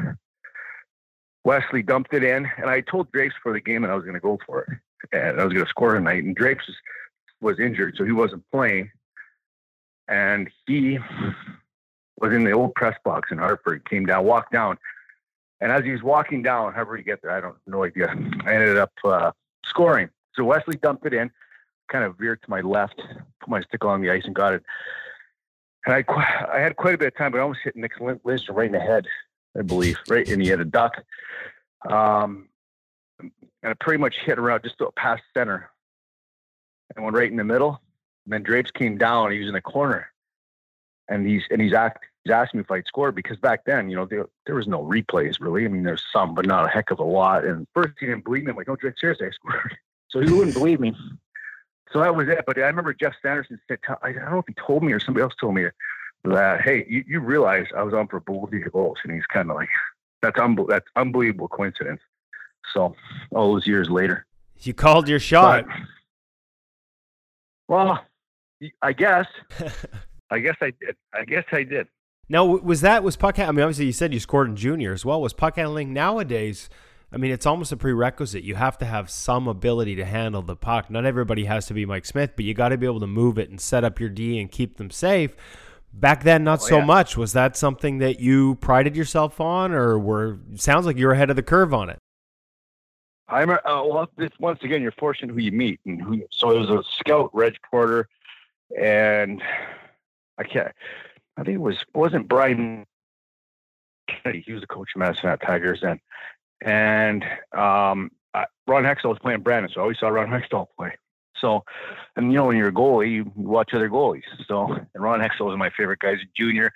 [1.44, 4.12] Wesley dumped it in, and I told Drapes for the game that I was going
[4.12, 4.78] to go for it,
[5.16, 6.22] and I was going to score tonight.
[6.22, 6.64] And Drapes
[7.40, 8.90] was, injured, so he wasn't playing,
[10.08, 10.98] and he
[12.20, 13.88] was in the old press box in Hartford.
[13.88, 14.76] Came down, walked down,
[15.62, 18.08] and as he was walking down, however he get there, I don't no idea.
[18.44, 19.32] I ended up uh,
[19.64, 20.10] scoring.
[20.34, 21.30] So Wesley dumped it in,
[21.90, 22.96] kind of veered to my left,
[23.40, 24.62] put my stick along the ice, and got it.
[25.86, 26.04] And I,
[26.52, 28.72] I had quite a bit of time, but I almost hit Nick Lindstrom right in
[28.72, 29.06] the head.
[29.56, 30.26] I believe, right?
[30.28, 30.94] And he had a duck.
[31.88, 32.48] Um,
[33.20, 33.30] and
[33.62, 35.70] I pretty much hit around just past center
[36.94, 37.80] and went right in the middle.
[38.24, 39.30] And then Drapes came down.
[39.30, 40.08] He was in the corner,
[41.08, 43.96] and he's and he's asked he's asking me if I'd score because back then, you
[43.96, 45.64] know, there, there was no replays really.
[45.64, 47.44] I mean, there's some, but not a heck of a lot.
[47.44, 48.50] And first he didn't believe me.
[48.50, 49.76] I'm like, no, Drapes, seriously, I scored.
[50.10, 50.94] So he wouldn't believe me.
[51.94, 52.44] So that was it.
[52.44, 55.22] But I remember Geoff Sanderson said, I don't know if he told me or somebody
[55.22, 55.66] else told me
[56.24, 59.48] that hey, you, you realize I was on for both these goals, and he's kind
[59.48, 59.68] of like,
[60.20, 60.36] that's
[60.68, 62.00] that's unbelievable coincidence.
[62.72, 62.96] So
[63.32, 64.26] all those years later,
[64.60, 65.66] you called your shot.
[65.66, 65.76] But,
[67.68, 68.04] well,
[68.82, 69.26] I guess,
[70.30, 70.96] I guess I did.
[71.12, 71.86] I guess I did.
[72.28, 73.38] Now, was that was puck?
[73.38, 75.20] I mean, obviously, you said you scored in junior as well.
[75.20, 76.68] Was puck handling nowadays?
[77.12, 78.42] I mean, it's almost a prerequisite.
[78.42, 80.90] You have to have some ability to handle the puck.
[80.90, 83.38] Not everybody has to be Mike Smith, but you got to be able to move
[83.38, 85.36] it and set up your D and keep them safe.
[85.92, 86.84] Back then, not oh, so yeah.
[86.84, 87.16] much.
[87.16, 91.36] Was that something that you prided yourself on, or were sounds like you're ahead of
[91.36, 91.98] the curve on it?
[93.28, 96.22] I'm Uh, well, this once again, you're fortunate who you meet, and who.
[96.30, 98.08] So it was a scout, Reg Porter,
[98.78, 99.40] and
[100.36, 100.72] I can't.
[101.36, 102.84] I think it was wasn't Brian.
[104.24, 105.98] He was the coach of Medicine Tigers then,
[106.64, 110.94] and um, I, Ron Hextall was playing Brandon, so I always saw Ron Hextall play.
[111.38, 111.64] So,
[112.16, 114.22] and you know, when you're a goalie, you watch other goalies.
[114.48, 116.72] So, and Ron Hextall was my favorite guy as a junior.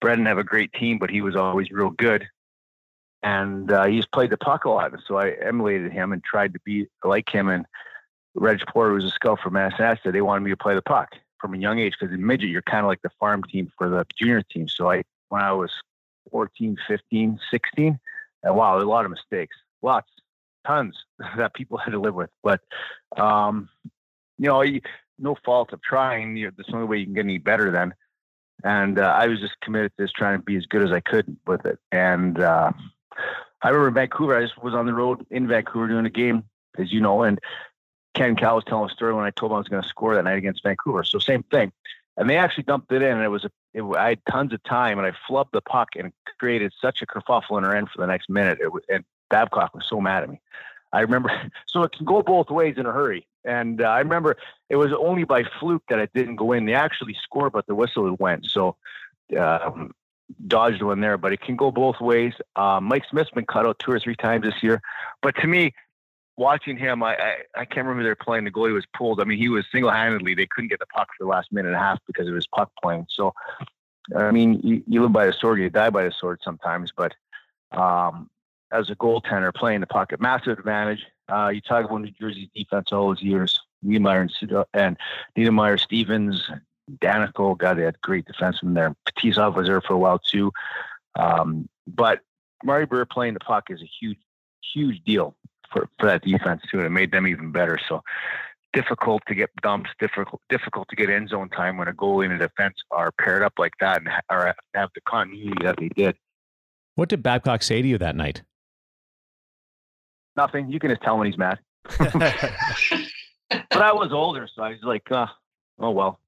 [0.00, 2.26] Brandon have a great team, but he was always real good.
[3.22, 4.92] And uh, he's played the puck a lot.
[5.06, 7.48] So I emulated him and tried to be like him.
[7.48, 7.64] And
[8.34, 10.10] Reg Porter was a scout for Manchester.
[10.10, 12.62] They wanted me to play the puck from a young age because in midget, you're
[12.62, 14.68] kind of like the farm team for the junior team.
[14.68, 15.70] So I, when I was
[16.30, 17.98] 14, 15, 16,
[18.42, 20.08] and wow, a lot of mistakes, lots,
[20.66, 20.96] tons
[21.36, 22.30] that people had to live with.
[22.42, 22.60] But,
[23.16, 23.68] um,
[24.38, 24.64] you know,
[25.18, 26.36] no fault of trying.
[26.36, 27.94] You know, there's the only way you can get any better then
[28.64, 31.00] and uh, I was just committed to just trying to be as good as I
[31.00, 31.78] could with it.
[31.92, 32.72] And uh,
[33.62, 36.44] I remember Vancouver, I just was on the road in Vancouver doing a game,
[36.76, 37.38] as you know, and
[38.14, 40.14] Ken Cal was telling a story when I told him I was going to score
[40.14, 41.04] that night against Vancouver.
[41.04, 41.72] So same thing,
[42.16, 44.62] and they actually dumped it in, and it was a, it, I had tons of
[44.64, 48.00] time, and I flubbed the puck and created such a kerfuffle in our end for
[48.00, 48.58] the next minute.
[48.60, 50.40] It was, and Babcock was so mad at me.
[50.92, 51.30] I remember,
[51.66, 53.26] so it can go both ways in a hurry.
[53.44, 54.36] And uh, I remember
[54.68, 56.66] it was only by fluke that it didn't go in.
[56.66, 58.46] They actually scored, but the whistle went.
[58.46, 58.76] So
[59.38, 59.94] um,
[60.46, 62.34] dodged one there, but it can go both ways.
[62.56, 64.82] Um, Mike Smith's been cut out two or three times this year.
[65.22, 65.72] But to me,
[66.38, 68.44] watching him, I, I, I can't remember they're playing.
[68.44, 69.20] The goalie was pulled.
[69.20, 70.34] I mean, he was single handedly.
[70.34, 72.46] They couldn't get the puck for the last minute and a half because of his
[72.46, 73.06] puck playing.
[73.10, 73.34] So,
[74.16, 76.92] I mean, you, you live by the sword, you die by the sword sometimes.
[76.96, 77.14] But
[77.72, 78.30] um,
[78.70, 81.04] as a goaltender playing the pocket, massive advantage.
[81.28, 83.60] Uh, you talk about New Jersey's defense all those years.
[83.84, 84.96] Niedermayer and, and
[85.36, 86.50] Niedermayer, Stevens,
[86.98, 88.94] Daneyko, God, they had great defensemen there.
[89.08, 90.52] Fetisov was there for a while too.
[91.16, 92.20] Um, but
[92.64, 94.18] Marty Brodeur playing the puck is a huge,
[94.72, 95.36] huge deal
[95.72, 96.78] for, for that defense too.
[96.78, 97.78] And it made them even better.
[97.88, 98.02] So
[98.72, 102.34] difficult to get dumps, difficult, difficult to get end zone time when a goalie and
[102.34, 106.16] a defense are paired up like that and are, have the continuity that they did.
[106.94, 108.42] What did Babcock say to you that night?
[110.36, 110.70] Nothing.
[110.70, 111.58] You can just tell when he's mad.
[111.98, 112.22] but
[113.72, 115.26] I was older, so I was like, uh,
[115.78, 116.20] oh well.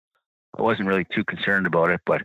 [0.58, 2.22] I wasn't really too concerned about it, but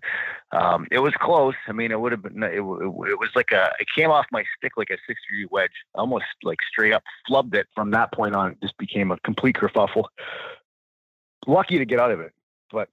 [0.51, 1.53] um, it was close.
[1.67, 2.41] I mean, it would have been.
[2.41, 3.71] It, it, it, was like a.
[3.79, 7.53] It came off my stick like a six degree wedge, almost like straight up flubbed
[7.53, 7.67] it.
[7.75, 10.05] From that point on, it just became a complete kerfuffle.
[11.45, 12.33] Lucky to get out of it,
[12.71, 12.89] but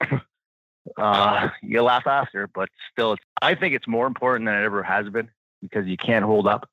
[0.99, 2.47] uh, you laugh after.
[2.47, 5.31] But still, I think it's more important than it ever has been
[5.63, 6.69] because you can't hold up.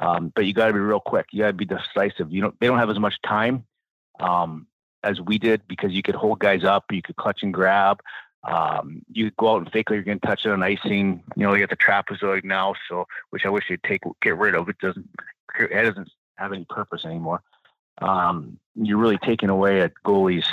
[0.00, 1.26] Um, but you got to be real quick.
[1.32, 2.30] You got to be decisive.
[2.30, 2.60] You don't.
[2.60, 3.64] They don't have as much time
[4.20, 4.66] um,
[5.02, 6.84] as we did because you could hold guys up.
[6.90, 8.00] You could clutch and grab.
[8.42, 11.22] Um, you go out and fake like you're going to touch it on icing.
[11.36, 14.54] You know, you got the trapezoid now, so which I wish they'd take get rid
[14.54, 14.68] of.
[14.68, 15.08] It doesn't.
[15.58, 17.42] It doesn't have any purpose anymore.
[17.98, 20.52] Um, you're really taking away a goalie's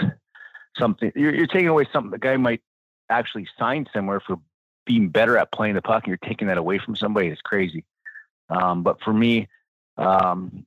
[0.77, 1.11] something.
[1.15, 2.61] You're, you're taking away something the guy might
[3.09, 4.39] actually sign somewhere for
[4.85, 7.27] being better at playing the puck, and you're taking that away from somebody.
[7.27, 7.85] It's crazy.
[8.49, 9.47] Um, but for me,
[9.97, 10.65] um,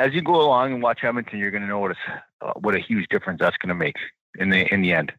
[0.00, 1.98] as you go along and watch Edmonton, you're going to notice
[2.40, 3.96] uh, what a huge difference that's going to make
[4.38, 5.12] in the in the end.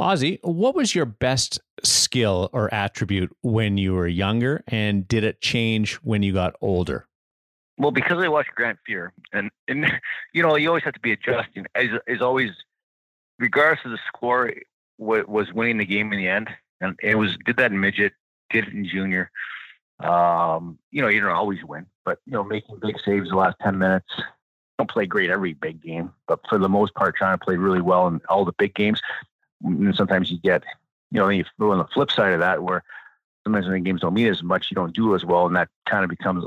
[0.00, 5.42] Ozzy, what was your best skill or attribute when you were younger, and did it
[5.42, 7.06] change when you got older?
[7.76, 9.92] Well, because I watched Grant Fuhr, and and
[10.32, 11.66] you know you always have to be adjusting.
[11.74, 12.50] As is always,
[13.38, 14.52] regardless of the score,
[14.96, 16.48] what was winning the game in the end,
[16.80, 18.14] and it was did that in midget,
[18.48, 19.30] did it in junior.
[20.02, 23.56] Um, you know, you don't always win, but you know, making big saves the last
[23.60, 24.08] ten minutes.
[24.78, 27.82] Don't play great every big game, but for the most part, trying to play really
[27.82, 29.00] well in all the big games.
[29.62, 30.64] And sometimes you get,
[31.10, 32.82] you know, you on the flip side of that, where
[33.44, 35.68] sometimes when the games don't mean as much, you don't do as well, and that
[35.86, 36.44] kind of becomes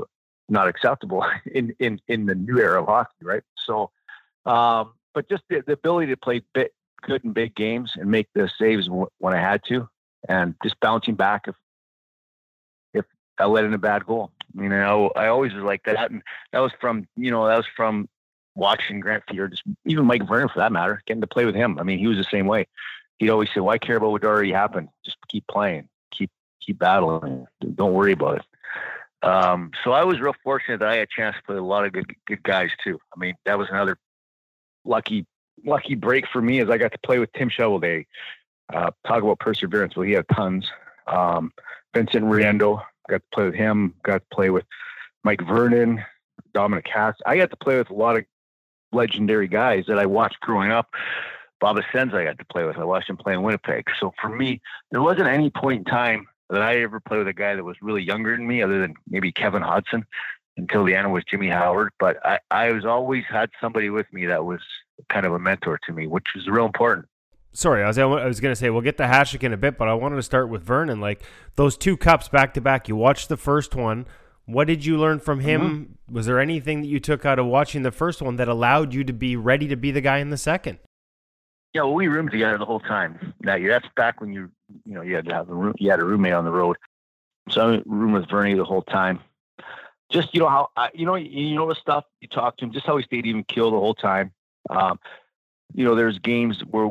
[0.48, 3.42] not acceptable in in in the new era of hockey, right?
[3.56, 3.90] So,
[4.46, 8.28] um, but just the, the ability to play bit, good in big games and make
[8.34, 9.88] the saves when I had to,
[10.28, 11.54] and just bouncing back if
[13.38, 14.30] I let in a bad goal.
[14.54, 16.22] You know, I always was like that, and
[16.52, 18.08] that was from you know that was from
[18.54, 21.78] watching Grant Fuhr, just even Mike Vernon for that matter, getting to play with him.
[21.78, 22.66] I mean, he was the same way.
[23.18, 24.88] He'd always say, "Why care about what already happened?
[25.04, 26.30] Just keep playing, keep
[26.60, 27.46] keep battling.
[27.74, 28.44] Don't worry about it."
[29.28, 31.84] Um, so I was real fortunate that I had a chance to play a lot
[31.84, 32.98] of good good guys too.
[33.14, 33.98] I mean, that was another
[34.84, 35.26] lucky
[35.64, 38.06] lucky break for me as I got to play with Tim Cheveldae.
[38.72, 39.96] Uh, talk about perseverance.
[39.96, 40.66] Well, he had tons.
[41.06, 41.52] Um,
[41.94, 44.64] Vincent Riendeau, got to play with him, got to play with
[45.22, 46.02] Mike Vernon,
[46.54, 47.14] Dominik Hasek.
[47.26, 48.24] I got to play with a lot of
[48.92, 50.88] legendary guys that I watched growing up.
[51.60, 52.76] Bob Essensa I got to play with.
[52.76, 53.86] I watched him play in Winnipeg.
[53.98, 57.32] So for me, there wasn't any point in time that I ever played with a
[57.32, 60.04] guy that was really younger than me, other than maybe Kevin Hodson
[60.56, 61.92] until the end was Jimmy Howard.
[61.98, 64.60] But I, I was always had somebody with me that was
[65.08, 67.06] kind of a mentor to me, which was real important.
[67.56, 69.78] Sorry, I was I was going to say we'll get to Hasek in a bit,
[69.78, 71.00] but I wanted to start with Vernon.
[71.00, 71.22] Like
[71.54, 72.88] those two cups back to back.
[72.88, 74.06] You watched the first one.
[74.46, 75.60] What did you learn from him?
[75.60, 76.14] Mm-hmm.
[76.14, 79.04] Was there anything that you took out of watching the first one that allowed you
[79.04, 80.78] to be ready to be the guy in the second?
[81.72, 83.70] Yeah, well, we roomed together the whole time that year.
[83.70, 84.50] That's back when you
[84.84, 86.76] you know you had to have a room, you had a roommate on the road.
[87.50, 89.20] So I roomed with Vernie the whole time.
[90.10, 92.72] Just you know how I, you know you know the stuff you talk to him.
[92.72, 94.32] Just how he stayed even kill the whole time.
[94.70, 94.98] Um,
[95.74, 96.90] you know, there's games where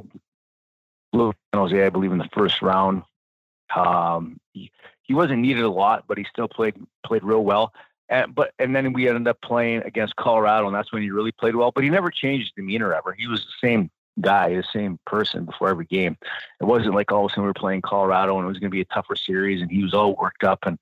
[1.14, 3.04] San Jose, I believe, in the first round.
[3.76, 4.72] Um, he,
[5.04, 7.74] he wasn't needed a lot, but he still played played real well.
[8.10, 11.32] And but and then we ended up playing against Colorado, and that's when he really
[11.32, 11.72] played well.
[11.72, 13.14] But he never changed his demeanor ever.
[13.14, 13.90] He was the same
[14.22, 16.18] guy, the same person before every game.
[16.62, 18.70] It wasn't like all of a sudden we were playing Colorado and it was going
[18.70, 20.78] to be a tougher series, and he was all worked up and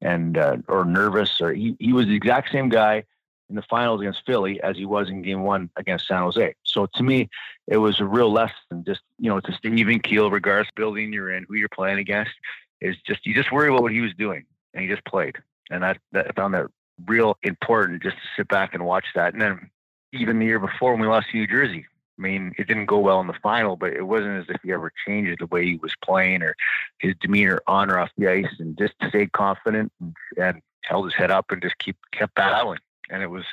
[0.00, 3.04] and uh, or nervous, or he he was the exact same guy
[3.50, 6.54] in the finals against Philly as he was in game one against San Jose.
[6.62, 7.28] So to me,
[7.66, 11.32] it was a real lesson just, you know, to stay even keel, regardless building you're
[11.32, 12.32] in, who you're playing against,
[12.80, 15.36] is just, you just worry about what he was doing and he just played.
[15.70, 16.66] And I, that, I found that
[17.06, 19.32] real important just to sit back and watch that.
[19.32, 19.70] And then
[20.12, 21.86] even the year before when we lost to New Jersey,
[22.18, 24.72] I mean, it didn't go well in the final, but it wasn't as if he
[24.72, 26.54] ever changed the way he was playing or
[26.98, 31.14] his demeanor on or off the ice, and just stayed confident and, and held his
[31.14, 32.78] head up and just keep kept battling.
[33.10, 33.44] And it was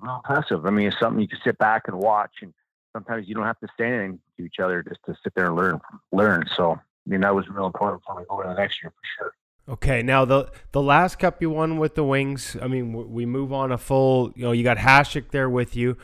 [0.00, 0.66] real impressive.
[0.66, 2.52] I mean, it's something you can sit back and watch, and
[2.92, 5.56] sometimes you don't have to say anything to each other just to sit there and
[5.56, 5.80] learn.
[6.12, 6.44] Learn.
[6.56, 9.32] So, I mean, that was real important for me going the next year for sure.
[9.66, 12.54] Okay, now the the last cup you won with the Wings.
[12.60, 14.32] I mean, we move on a full.
[14.36, 15.96] You know, you got Hasek there with you.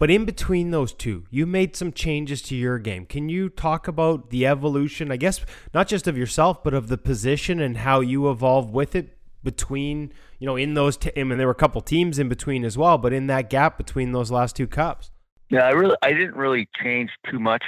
[0.00, 3.04] But in between those two, you made some changes to your game.
[3.04, 6.96] Can you talk about the evolution, I guess, not just of yourself, but of the
[6.96, 10.10] position and how you evolved with it between,
[10.40, 12.76] you know, in those, t- I mean, there were a couple teams in between as
[12.76, 15.10] well, but in that gap between those last two cups?
[15.50, 17.62] Yeah, I really, I didn't really change too much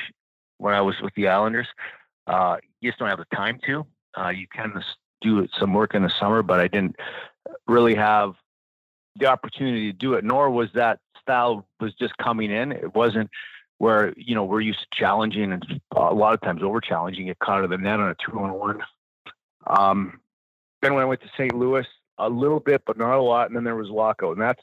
[0.59, 1.69] when I was with the Islanders.
[2.27, 3.87] Uh, you just don't have the time to.
[4.19, 4.83] Uh, you can
[5.21, 6.97] do some work in the summer, but I didn't
[7.67, 8.35] really have
[9.17, 12.73] the opportunity to do it, nor was that style was just coming in.
[12.73, 13.31] It wasn't
[13.79, 17.39] where you know we're used to challenging and a lot of times over challenging, get
[17.41, 18.83] caught out of the net on a two on one.
[19.67, 20.21] Um,
[20.81, 21.55] then when I went to St.
[21.55, 21.87] Louis,
[22.19, 24.63] a little bit, but not a lot, and then there was lockout, and that's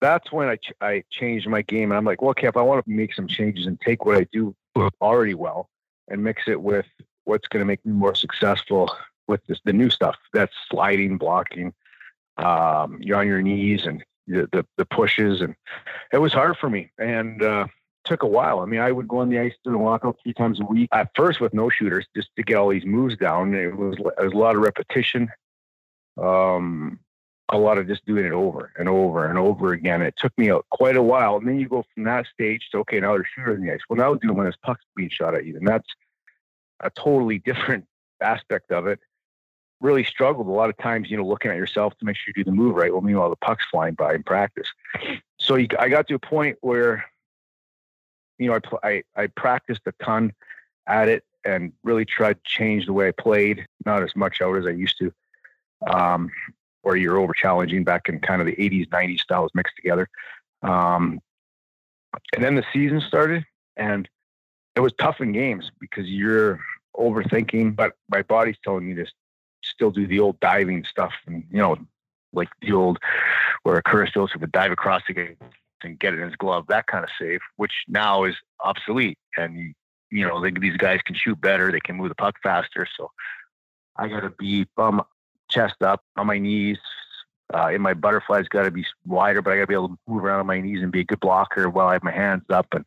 [0.00, 2.84] that's when I ch- I changed my game, and I'm like, well, Cap, I want
[2.84, 4.54] to make some changes and take what I do
[5.00, 5.68] already well
[6.08, 6.86] and mix it with
[7.24, 8.94] what's going to make me more successful
[9.28, 10.16] with this the new stuff.
[10.32, 11.72] That's sliding, blocking.
[12.36, 15.54] Um, you're on your knees and the, the, the pushes, and
[16.12, 17.66] it was hard for me, and uh,
[18.04, 18.60] took a while.
[18.60, 21.10] I mean, I would go on the ice doing walkout three times a week at
[21.14, 23.54] first with no shooters just to get all these moves down.
[23.54, 25.30] It was it was a lot of repetition,
[26.16, 26.98] um,
[27.48, 30.02] a lot of just doing it over and over and over again.
[30.02, 33.00] It took me quite a while, and then you go from that stage to okay,
[33.00, 33.80] now there's shooters in the ice.
[33.88, 35.88] Well, now do when there's pucks being shot at you, and that's
[36.80, 37.86] a totally different
[38.20, 38.98] aspect of it
[39.80, 42.44] really struggled a lot of times, you know, looking at yourself to make sure you
[42.44, 42.92] do the move right.
[42.92, 44.68] Well, meanwhile, the puck's flying by in practice.
[45.38, 47.04] So you, I got to a point where,
[48.38, 50.32] you know, I, I, I practiced a ton
[50.86, 54.56] at it and really tried to change the way I played, not as much out
[54.56, 55.12] as I used to.
[55.86, 56.30] Um,
[56.86, 60.08] where you're over challenging back in kind of the 80s, 90s styles mixed together.
[60.62, 61.18] Um,
[62.32, 63.44] and then the season started,
[63.76, 64.08] and
[64.76, 66.60] it was tough in games because you're
[66.96, 69.06] overthinking, but my body's telling me to
[69.64, 71.76] still do the old diving stuff, and you know,
[72.32, 72.98] like the old
[73.64, 75.36] where a Curtis Joseph would dive across the game
[75.82, 79.18] and get it in his glove, that kind of save, which now is obsolete.
[79.36, 79.74] And
[80.10, 82.86] you know, they, these guys can shoot better, they can move the puck faster.
[82.96, 83.10] So
[83.96, 85.02] I got to be bum
[85.48, 86.78] chest up on my knees.
[87.54, 89.98] Uh, in my butterfly's got to be wider, but I got to be able to
[90.08, 92.42] move around on my knees and be a good blocker while I have my hands
[92.50, 92.84] up and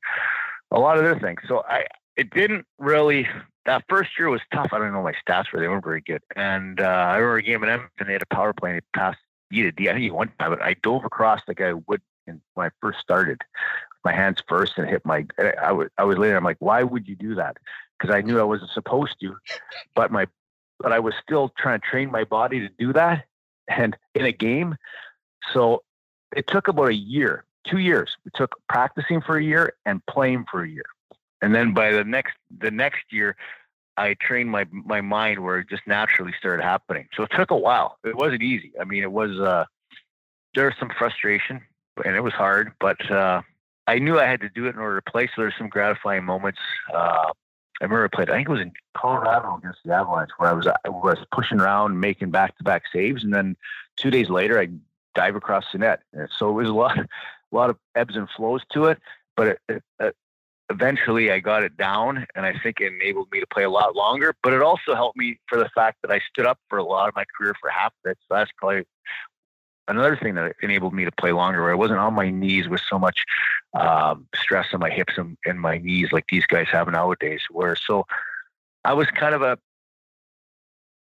[0.71, 1.39] a lot of other things.
[1.47, 1.85] So I,
[2.17, 3.25] it didn't really
[3.65, 4.69] that first year was tough.
[4.71, 6.21] I don't know my stats were; they weren't very good.
[6.35, 8.99] And uh, I remember a game in Edmonton, they had a power play and they
[8.99, 9.19] passed
[9.51, 9.89] you to D.
[9.89, 12.99] I think you one time, but I dove across like I would when I first
[12.99, 13.41] started,
[14.03, 15.25] my hands first and hit my.
[15.61, 16.35] I was I was later.
[16.35, 17.57] I'm like, why would you do that?
[17.97, 19.35] Because I knew I wasn't supposed to,
[19.95, 20.27] but my
[20.79, 23.25] but I was still trying to train my body to do that,
[23.67, 24.75] and in a game,
[25.53, 25.83] so
[26.35, 28.17] it took about a year, two years.
[28.25, 30.85] It took practicing for a year and playing for a year
[31.41, 33.35] and then by the next the next year
[33.97, 37.07] I trained my my mind where it just naturally started happening.
[37.15, 37.97] So it took a while.
[38.03, 38.71] It wasn't easy.
[38.79, 39.65] I mean, it was uh,
[40.55, 41.61] there was some frustration
[42.05, 43.41] and it was hard, but uh,
[43.87, 45.27] I knew I had to do it in order to play.
[45.27, 46.59] So there's some gratifying moments.
[46.93, 47.31] Uh,
[47.81, 48.29] I remember I played.
[48.29, 51.59] I think it was in Colorado against the Avalanche, where I was I was pushing
[51.59, 53.55] around, making back to back saves, and then
[53.95, 54.67] two days later, I
[55.15, 56.01] dive across the net.
[56.37, 57.07] So it was a lot, a
[57.51, 58.99] lot of ebbs and flows to it.
[59.37, 60.15] But it, it, it,
[60.69, 63.95] eventually, I got it down, and I think it enabled me to play a lot
[63.95, 64.35] longer.
[64.43, 67.07] But it also helped me for the fact that I stood up for a lot
[67.07, 68.17] of my career for half of it.
[68.27, 68.83] So that's probably
[69.89, 72.81] another thing that enabled me to play longer, where I wasn't on my knees with
[72.89, 73.25] so much
[73.73, 77.41] um, stress on my hips and, and my knees like these guys have nowadays.
[77.51, 78.05] Where so
[78.85, 79.57] I was kind of a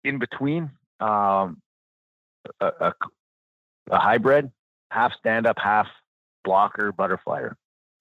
[0.03, 1.61] in between um,
[2.59, 2.93] a, a,
[3.91, 4.51] a hybrid,
[4.91, 5.87] half stand up, half
[6.43, 7.55] blocker, butterflyer.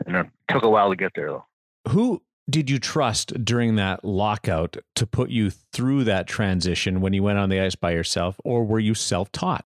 [0.06, 1.44] And it took a while to get there though.
[1.88, 7.22] Who did you trust during that lockout to put you through that transition when you
[7.22, 9.64] went on the ice by yourself, or were you self taught?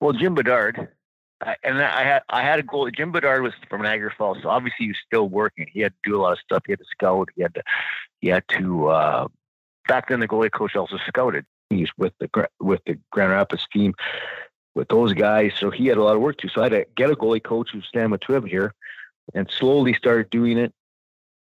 [0.00, 0.88] Well, Jim Bedard,
[1.62, 2.90] and I had I had a goal.
[2.90, 5.66] Jim Bedard was from Niagara Falls, so obviously he was still working.
[5.72, 6.62] He had to do a lot of stuff.
[6.66, 7.28] He had to scout.
[7.34, 7.62] He had to
[8.20, 8.88] he had to.
[8.88, 9.28] Uh,
[9.86, 11.44] back then, the goalie coach also scouted.
[11.70, 13.94] He's with the with the Grand Rapids team
[14.74, 16.48] with those guys, so he had a lot of work to.
[16.48, 18.74] So I had to get a goalie coach who's Stan Matwijiw here,
[19.34, 20.72] and slowly started doing it.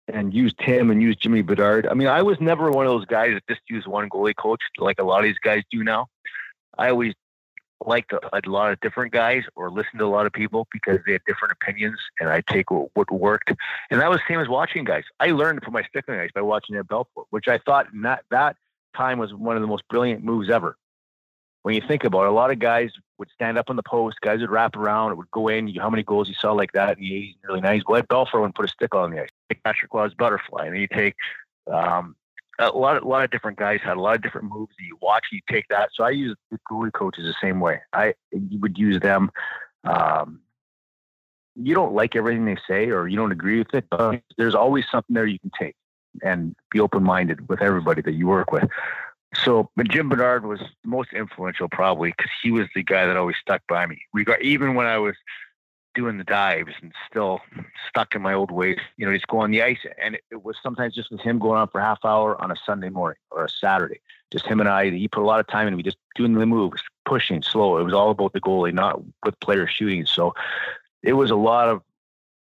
[0.10, 1.88] And used him and used Jimmy Bedard.
[1.88, 4.60] I mean, I was never one of those guys that just use one goalie coach
[4.78, 6.08] like a lot of these guys do now.
[6.78, 7.14] I always
[7.86, 11.00] liked a, a, lot of different guys or listen to a lot of people because
[11.06, 13.52] they had different opinions and I take what, what, worked.
[13.92, 15.04] And that was the same as watching guys.
[15.20, 18.24] I learned from my stick stickling guys by watching Ed Belfour, which I thought that,
[18.32, 18.56] that
[18.96, 20.78] time was one of the most brilliant moves ever.
[21.64, 24.18] When you think about it, a lot of guys would stand up on the post,
[24.22, 25.70] guys would wrap around, it would go in.
[25.70, 27.84] You, how many goals you saw like that in the 80s and early 90s?
[27.88, 29.30] Well, Ed Belfour would put a stick on the ice.
[29.50, 31.16] Take Patrick Roy's butterfly, and then you take
[31.72, 32.18] um,
[32.60, 34.86] a lot, of, a lot of different guys had a lot of different moves that
[34.86, 35.26] you watch.
[35.32, 35.90] You take that.
[35.94, 37.82] So I use the goalie coaches the same way.
[37.92, 39.32] I you would use them.
[39.84, 40.42] Um,
[41.56, 44.86] you don't like everything they say, or you don't agree with it, but there's always
[44.92, 45.76] something there you can take
[46.22, 48.68] and be open minded with everybody that you work with.
[49.36, 53.36] So, but Jim Bedard was most influential probably because he was the guy that always
[53.42, 54.02] stuck by me.
[54.42, 55.16] even when I was
[55.94, 57.42] doing the dives and still
[57.88, 58.78] stuck in my old ways.
[58.98, 61.40] You know, just go on the ice, and it, it, was sometimes just with him
[61.40, 64.00] going on for half hour on a Sunday morning or a Saturday.
[64.32, 64.90] Just him and I.
[64.90, 67.78] He put a lot of time in me, just doing the moves, pushing slow.
[67.78, 70.06] It was all about the goalie, not with players shooting.
[70.06, 70.34] So
[71.02, 71.82] it was a lot of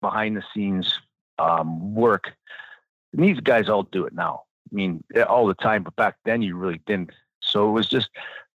[0.01, 0.99] behind the scenes
[1.39, 2.32] um, work.
[3.12, 4.43] And these guys all do it now.
[4.70, 7.12] I mean, all the time, but back then you really didn't.
[7.41, 8.11] So it was just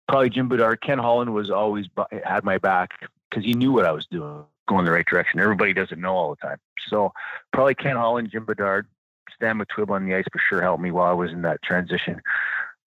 [0.07, 0.81] probably Jim Bedard.
[0.81, 1.87] Ken Holland was always
[2.23, 2.91] had my back
[3.29, 5.39] because he knew what I was doing going the right direction.
[5.39, 6.57] Everybody doesn't know all the time.
[6.87, 7.11] So
[7.51, 8.87] probably Ken Holland, Jim Bedard,
[9.35, 12.21] Stan Matwijiw on the ice for sure helped me while I was in that transition.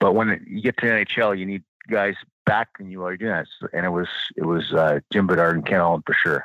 [0.01, 2.15] But when you get to NHL, you need guys
[2.47, 3.47] backing you while you're doing that.
[3.73, 6.45] And it was it was uh, Jim Bedard and Ken Holland for sure.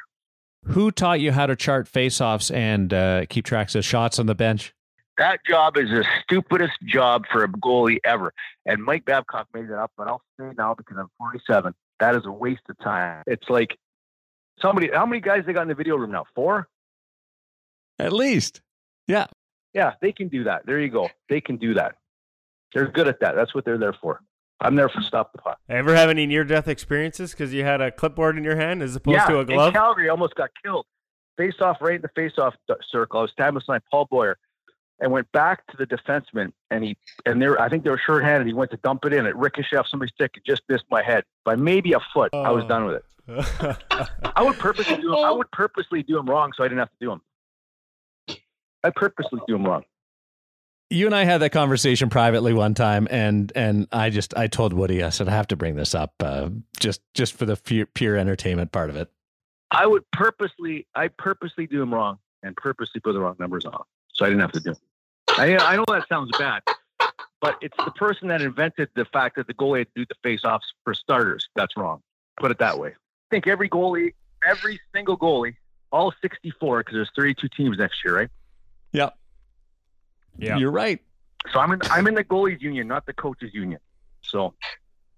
[0.66, 4.36] Who taught you how to chart faceoffs and uh, keep tracks of shots on the
[4.36, 4.74] bench?
[5.18, 8.34] That job is the stupidest job for a goalie ever.
[8.66, 12.26] And Mike Babcock made it up, but I'll say now because I'm 47, that is
[12.26, 13.24] a waste of time.
[13.26, 13.78] It's like
[14.62, 16.26] somebody, how many guys they got in the video room now?
[16.36, 16.68] Four?
[18.00, 18.62] At least.
[19.08, 19.28] Yeah.
[19.74, 20.66] Yeah, they can do that.
[20.66, 21.10] There you go.
[21.30, 21.96] They can do that.
[22.74, 23.36] They're good at that.
[23.36, 24.22] That's what they're there for.
[24.60, 25.60] I'm there for stop the puck.
[25.70, 28.96] Ever have any near death experiences because you had a clipboard in your hand as
[28.96, 29.68] opposed yeah, to a glove?
[29.68, 30.86] In Calgary, almost got killed.
[31.38, 33.20] Face off right in the face off uh, circle.
[33.20, 34.38] I was standing beside Paul Boyer
[35.00, 38.48] and went back to the defenseman and he and there I think they were short-handed.
[38.48, 39.26] He went to dump it in.
[39.26, 42.30] It ricocheted off somebody's stick and just missed my head by maybe a foot.
[42.34, 42.42] Oh.
[42.42, 43.04] I was done with it.
[44.36, 45.16] I would purposely do them.
[45.16, 47.22] I would purposely do them wrong so I didn't have to do them.
[48.84, 49.84] I purposely do them wrong.
[50.90, 54.72] You and I had that conversation privately one time, and and I just I told
[54.72, 57.88] Woody I said I have to bring this up uh, just just for the pure,
[57.88, 59.12] pure entertainment part of it.
[59.70, 63.84] I would purposely I purposely do them wrong and purposely put the wrong numbers on,
[64.14, 64.74] so I didn't have to do.
[64.76, 64.82] Them.
[65.38, 66.64] I I know that sounds bad,
[67.42, 70.16] but it's the person that invented the fact that the goalie had to do the
[70.24, 71.48] face-offs for starters.
[71.56, 72.02] That's wrong.
[72.40, 72.94] Put it that way
[73.30, 74.14] think every goalie,
[74.48, 75.56] every single goalie,
[75.92, 78.30] all 64, because there's 32 teams next year, right?
[78.94, 79.18] Yep.
[80.38, 80.58] Yeah.
[80.58, 81.02] You're right.
[81.52, 83.80] So I'm in I'm in the goalies union, not the coaches union.
[84.22, 84.54] So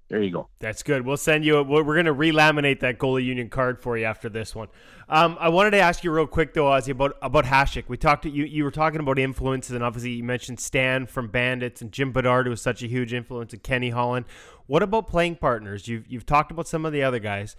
[0.10, 0.50] there you go.
[0.60, 1.06] That's good.
[1.06, 1.58] We'll send you.
[1.58, 4.68] A, we're going to relaminate that goalie union card for you after this one.
[5.08, 7.84] Um, I wanted to ask you real quick though, Ozzy, about about Hasek.
[7.88, 8.44] We talked to you.
[8.46, 12.48] You were talking about influences, and obviously you mentioned Stan from Bandits and Jim Bedard,
[12.48, 14.26] who was such a huge influence, and Kenny Holland.
[14.66, 15.88] What about playing partners?
[15.88, 17.56] You've you've talked about some of the other guys.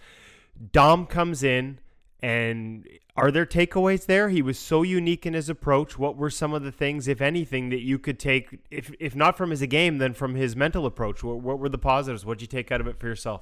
[0.73, 1.79] Dom comes in,
[2.21, 4.29] and are there takeaways there?
[4.29, 5.97] He was so unique in his approach.
[5.97, 9.37] What were some of the things, if anything, that you could take, if if not
[9.37, 11.23] from his game, then from his mental approach?
[11.23, 12.25] What, what were the positives?
[12.25, 13.41] What did you take out of it for yourself?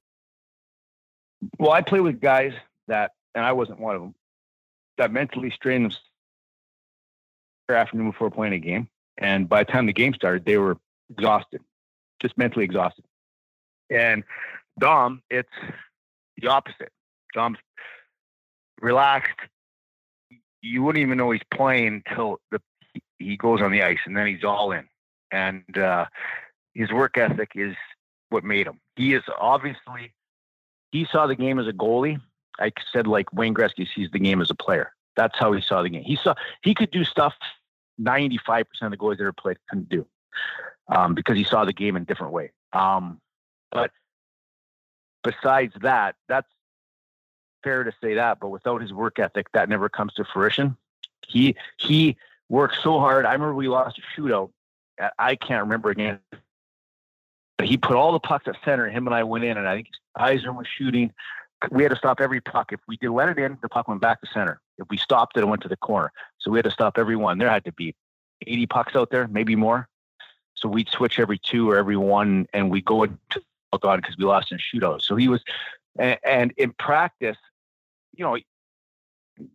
[1.58, 2.54] Well, I play with guys
[2.88, 4.16] that, and I wasn't one of them,
[4.98, 6.06] that mentally strained themselves
[7.70, 10.78] afternoon before playing a game, and by the time the game started, they were
[11.12, 11.62] exhausted,
[12.20, 13.06] just mentally exhausted.
[13.90, 14.24] And
[14.80, 15.50] Dom, it's
[16.38, 16.92] the opposite.
[17.34, 17.60] Dom's
[18.82, 19.40] relaxed.
[20.62, 22.60] You wouldn't even know he's playing until the
[23.18, 24.88] he goes on the ice, and then he's all in.
[25.32, 26.06] And uh,
[26.74, 27.76] his work ethic is
[28.30, 28.80] what made him.
[28.96, 30.14] He is obviously
[30.92, 32.20] he saw the game as a goalie.
[32.60, 34.94] I said like Wayne Gretzky sees the game as a player.
[35.16, 36.04] That's how he saw the game.
[36.04, 37.34] He saw he could do stuff
[38.02, 40.06] 95% of the goalies that ever played couldn't do
[40.88, 42.52] um, because he saw the game in a different way.
[42.74, 43.20] Um,
[43.72, 43.92] but
[45.24, 46.48] besides that, that's
[47.64, 48.40] fair to say that.
[48.40, 50.78] But without his work ethic, that never comes to fruition.
[51.28, 52.18] He he
[52.50, 53.26] worked so hard.
[53.26, 54.52] I remember we lost a shootout.
[55.18, 56.20] I can't remember again.
[57.58, 58.90] But he put all the pucks at center.
[58.90, 61.12] Him and I went in, and I think Eisner was shooting.
[61.72, 62.72] We had to stop every puck.
[62.72, 64.62] If we did let it in, the puck went back to center.
[64.78, 66.12] If we stopped it, it went to the corner.
[66.38, 67.38] So we had to stop every one.
[67.38, 67.96] There had to be
[68.48, 69.90] 80 pucks out there, maybe more.
[70.56, 73.42] So we'd switch every two or every one, and we go into
[73.72, 75.02] oh God because we lost in shootout.
[75.02, 75.42] So he was,
[75.98, 77.38] and, and in practice,
[78.20, 78.38] you know,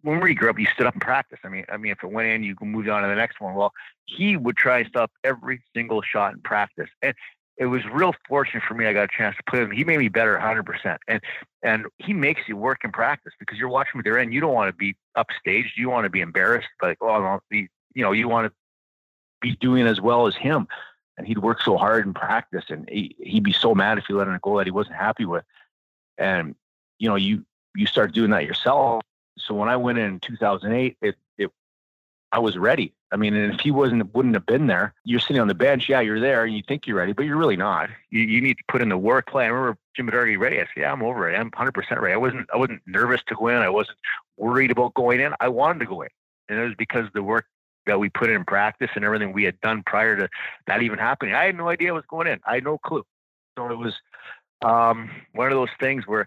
[0.00, 1.38] when we grew up, you stood up and practice.
[1.44, 3.40] I mean, I mean, if it went in, you can move on to the next
[3.40, 3.54] one.
[3.54, 3.72] Well,
[4.06, 7.14] he would try and stop every single shot in practice, and
[7.58, 8.86] it was real fortunate for me.
[8.86, 9.76] I got a chance to play with him.
[9.76, 10.96] He made me better 100%.
[11.06, 11.20] And
[11.62, 14.32] and he makes you work in practice because you're watching with their end.
[14.32, 15.76] You don't want to be upstaged.
[15.76, 16.68] You want to be embarrassed.
[16.82, 18.52] Like, oh, the, you know, you want to
[19.40, 20.66] be doing as well as him.
[21.16, 24.14] And he'd work so hard in practice, and he, he'd be so mad if he
[24.14, 25.44] let in a goal that he wasn't happy with.
[26.18, 26.56] And
[26.98, 27.44] you know, you
[27.74, 29.02] you start doing that yourself.
[29.38, 31.50] So when I went in 2008, it it
[32.32, 32.92] I was ready.
[33.12, 35.88] I mean, and if he wasn't, wouldn't have been there, you're sitting on the bench.
[35.88, 37.90] Yeah, you're there, and you think you're ready, but you're really not.
[38.10, 39.28] You, you need to put in the work.
[39.30, 39.44] Play.
[39.44, 40.56] I remember Jim had already ready.
[40.56, 41.36] I said, "Yeah, I'm over it.
[41.36, 42.48] I'm 100 percent ready." I wasn't.
[42.52, 43.56] I wasn't nervous to go in.
[43.56, 43.98] I wasn't
[44.36, 45.32] worried about going in.
[45.40, 46.08] I wanted to go in,
[46.48, 47.46] and it was because the work
[47.86, 50.28] that we put in practice and everything we had done prior to
[50.66, 51.34] that even happening.
[51.34, 52.40] I had no idea I was going in.
[52.46, 53.04] I had no clue.
[53.56, 53.94] So it was
[54.64, 56.26] um, one of those things where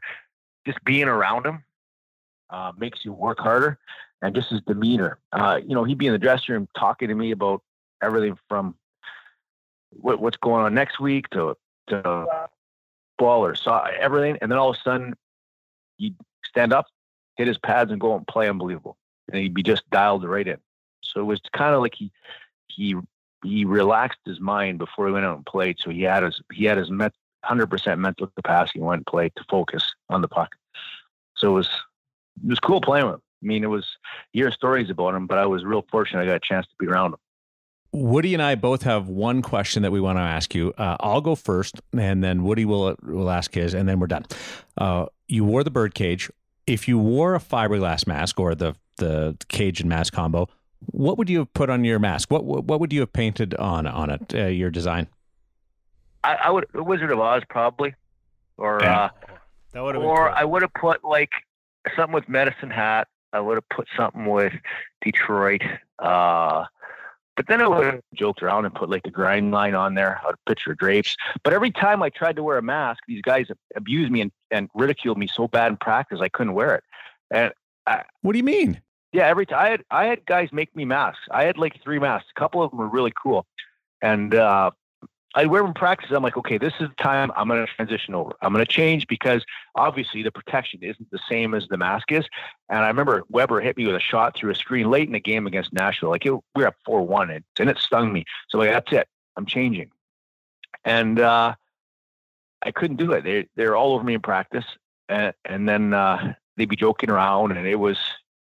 [0.68, 1.64] just being around him
[2.52, 3.80] uh, makes you work harder,
[4.22, 5.18] and just his demeanor.
[5.32, 7.64] Uh, you know, he'd be in the dressing room talking to me about
[8.02, 8.76] everything from
[9.90, 11.56] what, what's going on next week to
[11.88, 12.28] to
[13.18, 15.16] ball or saw everything, and then all of a sudden
[15.98, 16.86] he'd stand up,
[17.38, 18.98] hit his pads, and go and play unbelievable,
[19.32, 20.58] and he'd be just dialed right in.
[21.02, 22.12] So it was kind of like he
[22.68, 22.96] he
[23.44, 25.78] he relaxed his mind before he went out and played.
[25.80, 27.14] So he had his he had his met,
[27.46, 30.50] 100% mental capacity in play to focus on the puck.
[31.36, 31.70] So it was
[32.44, 33.22] it was cool playing with him.
[33.44, 33.86] I mean, it was
[34.32, 36.88] hear stories about him, but I was real fortunate I got a chance to be
[36.88, 37.20] around him.
[37.94, 40.74] Woody and I both have one question that we want to ask you.
[40.78, 44.26] Uh, I'll go first, and then Woody will will ask his, and then we're done.
[44.78, 46.30] Uh, you wore the bird cage.
[46.66, 50.50] If you wore a fiberglass mask or the the cage and mask combo,
[50.88, 52.30] what would you have put on your mask?
[52.30, 54.36] What what would you have painted on on it?
[54.36, 55.08] Uh, your design?
[56.24, 57.96] I, I would Wizard of Oz probably,
[58.58, 59.06] or yeah.
[59.06, 59.10] uh,
[59.74, 60.36] that would or cool.
[60.36, 61.32] I would have put like
[61.96, 63.08] something with Medicine Hat.
[63.34, 64.54] I would have put something with
[65.02, 65.62] Detroit.
[66.00, 66.66] Uh,
[67.36, 70.20] but then I would have joked around and put like the grind line on there,
[70.28, 71.16] a picture of drapes.
[71.44, 73.46] But every time I tried to wear a mask, these guys
[73.76, 76.84] abused me and, and ridiculed me so bad in practice I couldn't wear it.
[77.30, 77.54] And
[77.86, 78.82] I, what do you mean?
[79.14, 81.22] Yeah, every time I had I had guys make me masks.
[81.32, 82.28] I had like three masks.
[82.36, 83.46] A couple of them were really cool,
[84.02, 84.72] and uh,
[85.38, 86.10] I wear them in practice.
[86.10, 88.32] I'm like, okay, this is the time I'm going to transition over.
[88.42, 92.26] I'm going to change because obviously the protection isn't the same as the mask is.
[92.70, 95.20] And I remember Weber hit me with a shot through a screen late in the
[95.20, 96.10] game against Nashville.
[96.10, 98.26] Like it, we're up four one, and, and it stung me.
[98.50, 99.08] So like that's it.
[99.36, 99.92] I'm changing,
[100.84, 101.54] and uh,
[102.64, 103.24] I couldn't do it.
[103.24, 104.66] They they're all over me in practice,
[105.08, 108.00] and, and then uh, they'd be joking around, and it was.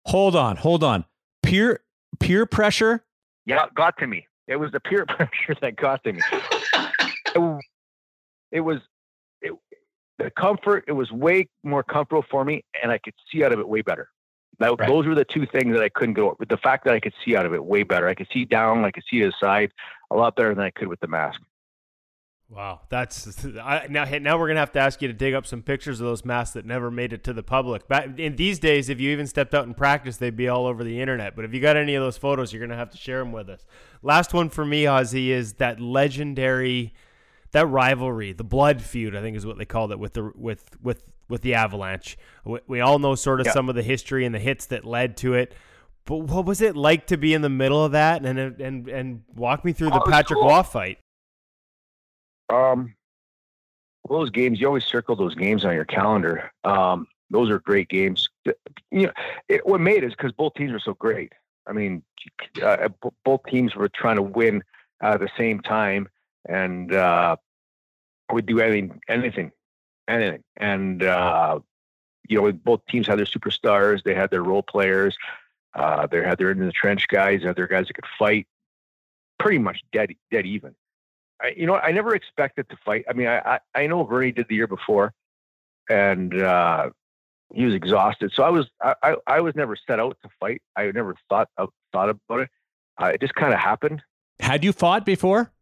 [0.05, 1.03] Hold on, hold on.
[1.43, 1.81] Peer
[2.21, 3.03] peer pressure.
[3.45, 4.27] Yeah, got to me.
[4.47, 6.21] It was the peer pressure that got to me.
[7.39, 8.79] It, it was
[9.41, 9.53] it,
[10.17, 10.85] the comfort.
[10.87, 13.81] It was way more comfortable for me, and I could see out of it way
[13.81, 14.09] better.
[14.59, 14.89] That, right.
[14.89, 16.35] Those were the two things that I couldn't go.
[16.39, 18.45] With the fact that I could see out of it way better, I could see
[18.45, 19.71] down, I could see to the side
[20.11, 21.39] a lot better than I could with the mask.
[22.49, 24.05] Wow, that's I, now.
[24.05, 26.55] Now we're gonna have to ask you to dig up some pictures of those masks
[26.55, 27.87] that never made it to the public.
[27.87, 30.83] Back in these days, if you even stepped out in practice, they'd be all over
[30.83, 31.35] the internet.
[31.35, 33.49] But if you got any of those photos, you're gonna have to share them with
[33.49, 33.65] us.
[34.01, 36.93] Last one for me, Ozzy, is that legendary,
[37.51, 39.15] that rivalry, the blood feud.
[39.15, 42.17] I think is what they called it with the with with with the Avalanche.
[42.43, 43.53] We, we all know sort of yeah.
[43.53, 45.53] some of the history and the hits that led to it.
[46.05, 49.23] But what was it like to be in the middle of that and and and
[49.35, 50.49] walk me through the oh, Patrick cool.
[50.49, 50.99] Roy fight?
[52.49, 52.95] Um,
[54.09, 56.51] those games, you always circle those games on your calendar.
[56.63, 58.27] Um, those are great games.
[58.91, 59.11] You know,
[59.47, 61.31] it, what made it is because both teams are so great.
[61.67, 62.01] I mean,
[62.63, 62.89] uh,
[63.23, 64.63] both teams were trying to win
[65.01, 66.07] at the same time,
[66.49, 67.35] and uh,
[68.31, 69.51] would do anything, anything,
[70.07, 70.43] anything.
[70.57, 71.59] And uh,
[72.27, 74.03] you know, both teams had their superstars.
[74.03, 75.15] They had their role players.
[75.73, 77.41] Uh, they had their in the trench guys.
[77.43, 78.47] Their guys that could fight.
[79.37, 80.75] Pretty much dead, dead even.
[81.41, 83.05] I, you know, I never expected to fight.
[83.09, 85.13] I mean, I, I, I know Vernie did the year before,
[85.89, 86.89] and uh,
[87.53, 88.33] he was exhausted.
[88.33, 90.61] So I was, I, I, I was never set out to fight.
[90.75, 92.49] I never thought of, thought about it.
[93.01, 94.01] Uh, it just kind of happened.
[94.41, 95.53] Had you fought before?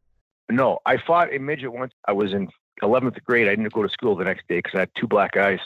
[0.49, 1.93] No, I fought a midget once.
[2.07, 2.49] I was in
[2.81, 3.47] 11th grade.
[3.47, 5.59] I didn't go to school the next day because I had two black eyes.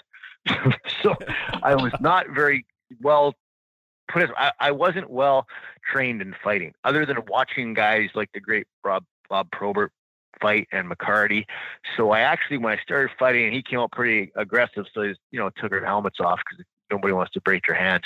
[1.04, 1.16] so
[1.62, 2.66] I was not very
[3.02, 3.36] well
[4.12, 4.30] put.
[4.38, 5.46] I, I wasn't well
[5.92, 9.92] trained in fighting, other than watching guys like the great Bob Bob Probert
[10.42, 11.46] fight and McCarty.
[11.96, 15.40] So I actually, when I started fighting, he came out pretty aggressive, so he, you
[15.40, 18.04] know took our helmets off because nobody wants to break your hands.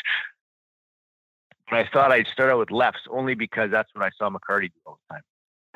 [1.69, 4.65] But I thought I'd start out with lefts only because that's what I saw McCarty
[4.65, 5.23] do all the time.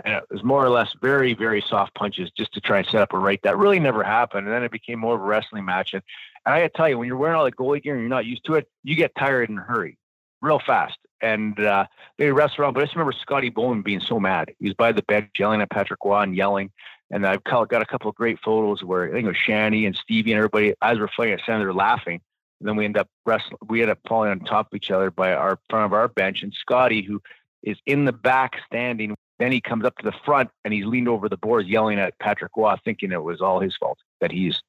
[0.04, 3.02] And it was more or less very, very soft punches just to try and set
[3.02, 3.40] up a right.
[3.44, 4.48] That really never happened.
[4.48, 5.94] And then it became more of a wrestling match.
[5.94, 6.04] And,
[6.46, 8.10] and I got to tell you, when you're wearing all the goalie gear and you're
[8.10, 9.98] not used to it, you get tired in a hurry
[10.42, 10.98] real fast.
[11.22, 11.86] And uh,
[12.18, 12.74] they wrestled around.
[12.74, 14.54] But I just remember Scotty Bowman being so mad.
[14.60, 16.72] He was by the bench yelling at Patrick Roy and yelling.
[17.12, 19.96] And I've got a couple of great photos where I think it was Shanny and
[19.96, 22.22] Stevie and everybody, as we're fighting at center, laughing.
[22.60, 23.58] And then we end up wrestling.
[23.68, 26.44] We end up falling on top of each other by our front of our bench.
[26.44, 27.22] And Scotty, who
[27.64, 31.08] is in the back standing, then he comes up to the front and he's leaned
[31.08, 34.62] over the boards yelling at Patrick Roy, thinking it was all his fault that he's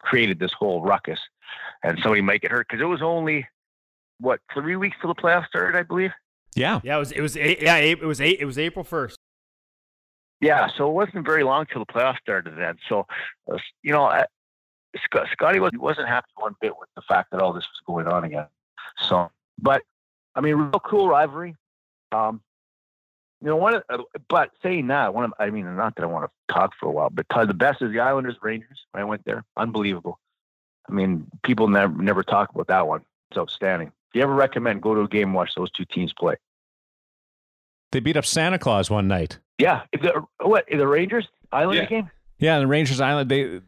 [0.00, 1.20] created this whole ruckus
[1.82, 3.46] and somebody might get hurt because it was only
[4.18, 6.12] what three weeks till the playoffs started, I believe.
[6.54, 6.96] Yeah, yeah.
[6.96, 9.18] It was it was yeah it was eight it was April first.
[10.40, 12.76] Yeah, so it wasn't very long till the playoffs started then.
[12.88, 13.06] So,
[13.50, 14.26] uh, you know, I,
[15.04, 18.06] Scott, Scotty was, wasn't happy one bit with the fact that all this was going
[18.06, 18.46] on again.
[18.98, 19.82] So, but
[20.34, 21.56] I mean, real cool rivalry.
[22.12, 22.42] Um,
[23.44, 23.74] you know, one.
[23.74, 26.72] Of, uh, but saying that, one of I mean, not that I want to talk
[26.80, 28.86] for a while, but the best is the Islanders Rangers.
[28.92, 30.18] When I went there, unbelievable.
[30.88, 33.02] I mean, people never never talk about that one.
[33.30, 33.88] It's outstanding.
[33.88, 36.36] If you ever recommend, go to a game, watch those two teams play.
[37.92, 39.38] They beat up Santa Claus one night.
[39.58, 41.84] Yeah, the, what the Rangers Island yeah.
[41.84, 42.10] game?
[42.38, 43.30] Yeah, the Rangers Island.
[43.30, 43.60] They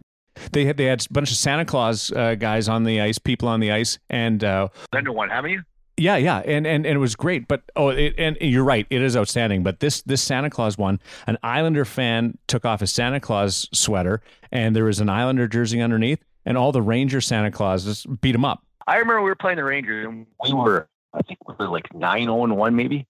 [0.53, 3.47] they had they had a bunch of Santa Claus uh, guys on the ice, people
[3.49, 5.63] on the ice, and uh, been to one, haven't you?
[5.99, 7.49] Yeah, yeah, and and, and it was great.
[7.49, 9.63] But oh, it, and you're right, it is outstanding.
[9.63, 14.21] But this this Santa Claus one, an Islander fan took off his Santa Claus sweater,
[14.53, 18.45] and there was an Islander jersey underneath, and all the Ranger Santa Clauses beat him
[18.45, 18.63] up.
[18.87, 21.93] I remember we were playing the Rangers, and we were, I think, we were like
[21.95, 23.07] nine zero oh and one, maybe.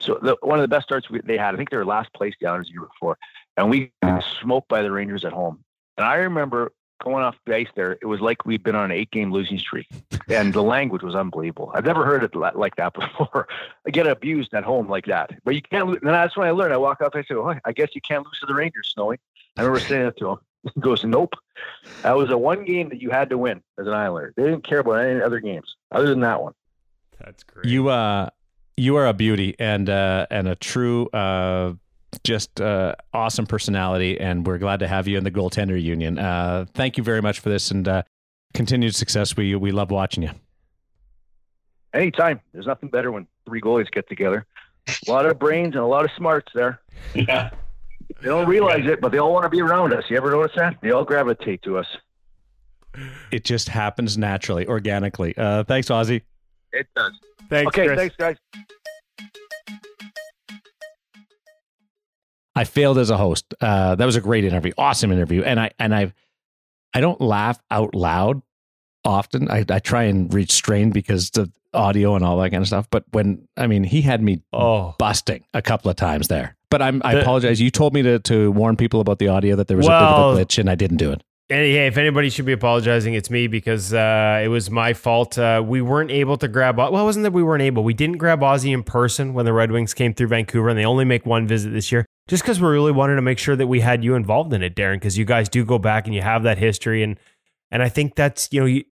[0.00, 2.12] So the, one of the best starts we, they had, I think they were last
[2.14, 3.18] place down as year before,
[3.56, 3.92] and we
[4.40, 5.62] smoked by the Rangers at home.
[5.98, 8.92] And I remember going off the ice there, it was like we'd been on an
[8.92, 9.88] eight game losing streak.
[10.28, 11.70] And the language was unbelievable.
[11.74, 13.48] I've never heard it like that before.
[13.86, 15.30] I get abused at home like that.
[15.44, 15.98] But you can't lose.
[16.02, 16.74] And that's when I learned.
[16.74, 19.18] I walk up, I say, oh, I guess you can't lose to the Rangers, Snowy.
[19.56, 20.38] I remember saying that to him.
[20.74, 21.34] He goes, nope.
[22.02, 24.34] That was the one game that you had to win as an Islander.
[24.36, 26.52] They didn't care about any other games other than that one.
[27.18, 27.64] That's great.
[27.64, 28.30] You, uh,
[28.78, 31.74] you are a beauty and uh, and a true uh,
[32.24, 36.18] just uh, awesome personality, and we're glad to have you in the goaltender union.
[36.18, 38.02] Uh, thank you very much for this and uh,
[38.54, 39.36] continued success.
[39.36, 40.30] We we love watching you.
[41.94, 42.40] Anytime.
[42.52, 44.46] There's nothing better when three goalies get together.
[45.06, 46.80] A lot of brains and a lot of smarts there.
[47.14, 47.50] Yeah.
[48.20, 50.04] They don't realize it, but they all want to be around us.
[50.08, 50.76] You ever notice that?
[50.80, 51.86] They all gravitate to us.
[53.30, 55.36] It just happens naturally, organically.
[55.36, 56.22] Uh, thanks, Ozzy.
[56.72, 57.12] It does.
[57.48, 57.98] Thanks, okay, Chris.
[57.98, 58.36] thanks, guys.
[62.58, 63.54] I failed as a host.
[63.60, 66.12] Uh, that was a great interview, awesome interview, and I and I,
[66.92, 68.42] I don't laugh out loud
[69.04, 69.48] often.
[69.48, 72.88] I, I try and restrain because the audio and all that kind of stuff.
[72.90, 74.96] But when I mean, he had me oh.
[74.98, 76.56] busting a couple of times there.
[76.68, 77.60] But I'm, I apologize.
[77.60, 80.00] You told me to to warn people about the audio that there was well, a
[80.00, 81.22] bit of a glitch, and I didn't do it.
[81.50, 85.38] And yeah, if anybody should be apologizing, it's me because uh, it was my fault.
[85.38, 86.76] Uh, we weren't able to grab.
[86.76, 87.84] Well, it wasn't that we weren't able.
[87.84, 90.84] We didn't grab Ozzy in person when the Red Wings came through Vancouver, and they
[90.84, 92.04] only make one visit this year.
[92.26, 94.76] Just because we really wanted to make sure that we had you involved in it,
[94.76, 97.18] Darren, because you guys do go back and you have that history, and
[97.70, 98.84] and I think that's you know, you,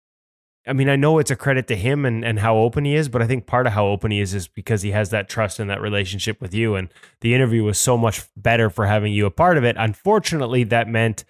[0.67, 3.11] I mean, I know it's a credit to him and and how open he is,
[3.11, 5.61] but I think part of how open he is is because he has that trust
[5.61, 6.89] and that relationship with you, and
[7.21, 9.77] the interview was so much better for having you a part of it.
[9.79, 11.25] Unfortunately, that meant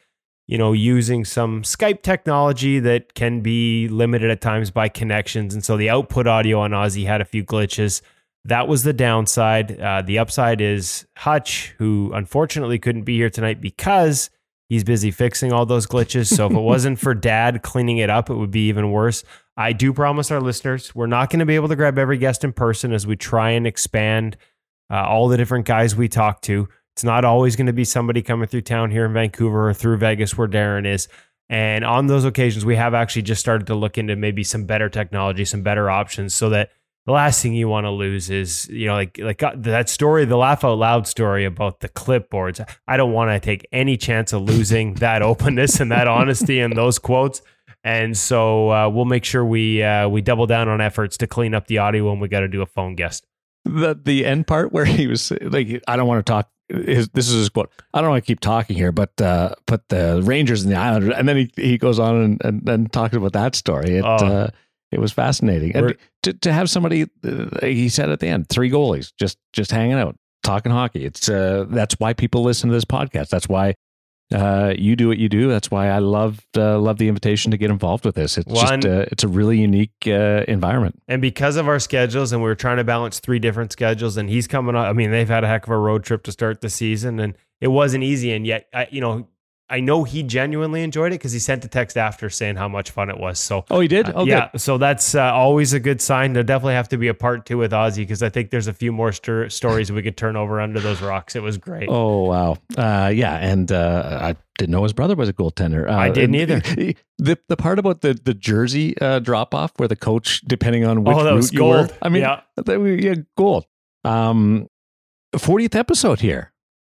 [0.46, 5.54] you know, using some Skype technology that can be limited at times by connections.
[5.54, 8.00] And so the output audio on Ozzy had a few glitches.
[8.44, 9.80] That was the downside.
[9.80, 14.30] Uh, the upside is Hutch, who unfortunately couldn't be here tonight because
[14.68, 16.32] he's busy fixing all those glitches.
[16.32, 19.24] So if it wasn't for dad cleaning it up, it would be even worse.
[19.56, 22.44] I do promise our listeners, we're not going to be able to grab every guest
[22.44, 24.36] in person as we try and expand
[24.90, 26.68] uh, all the different guys we talk to.
[26.96, 29.98] It's not always going to be somebody coming through town here in Vancouver or through
[29.98, 31.08] Vegas where Darren is.
[31.50, 34.88] And on those occasions, we have actually just started to look into maybe some better
[34.88, 36.70] technology, some better options, so that
[37.04, 40.24] the last thing you want to lose is you know like like uh, that story,
[40.24, 42.66] the laugh out loud story about the clipboards.
[42.88, 46.74] I don't want to take any chance of losing that openness and that honesty and
[46.74, 47.42] those quotes.
[47.84, 51.52] And so uh, we'll make sure we uh, we double down on efforts to clean
[51.52, 53.26] up the audio when we got to do a phone guest.
[53.66, 56.50] The the end part where he was like, I don't want to talk.
[56.68, 57.70] His, this is his quote.
[57.94, 61.14] I don't want to keep talking here, but uh, but the Rangers and the Islanders,
[61.16, 63.96] and then he, he goes on and, and, and talks about that story.
[63.98, 64.16] It Oh.
[64.16, 64.50] uh,
[64.92, 67.06] it was fascinating, and to to have somebody.
[67.24, 71.04] Uh, he said at the end, three goalies just just hanging out, talking hockey.
[71.04, 73.28] It's uh, that's why people listen to this podcast.
[73.28, 73.74] That's why
[74.34, 75.48] uh, you do what you do.
[75.48, 78.38] That's why I loved uh, love the invitation to get involved with this.
[78.38, 81.00] It's One- just uh, it's a really unique uh, environment.
[81.06, 84.28] And because of our schedules, and we are trying to balance three different schedules, and
[84.28, 84.86] he's coming on.
[84.86, 87.34] I mean, they've had a heck of a road trip to start the season, and
[87.60, 88.32] it wasn't easy.
[88.32, 89.28] And yet, I, you know,
[89.68, 92.92] I know he genuinely enjoyed it because he sent a text after saying how much
[92.92, 93.40] fun it was.
[93.40, 94.08] So Oh, he did.
[94.14, 96.34] Oh, yeah, so that's uh, always a good sign.
[96.34, 98.72] There definitely have to be a part two with Ozzy because I think there's a
[98.72, 101.34] few more stor- stories we could turn over under those rocks.
[101.34, 101.88] It was great.
[101.90, 105.90] Oh wow, uh, yeah, and uh, I didn't know his brother was a goaltender.
[105.90, 106.62] Uh, I didn't either.
[107.18, 111.02] The the part about the the jersey uh, drop off, where the coach, depending on
[111.02, 111.98] which Oh, that route you were, gold.
[112.02, 112.42] I mean, Yeah.
[112.56, 113.64] that yeah, gold.
[114.04, 114.68] Um,
[115.38, 116.52] fortieth episode here.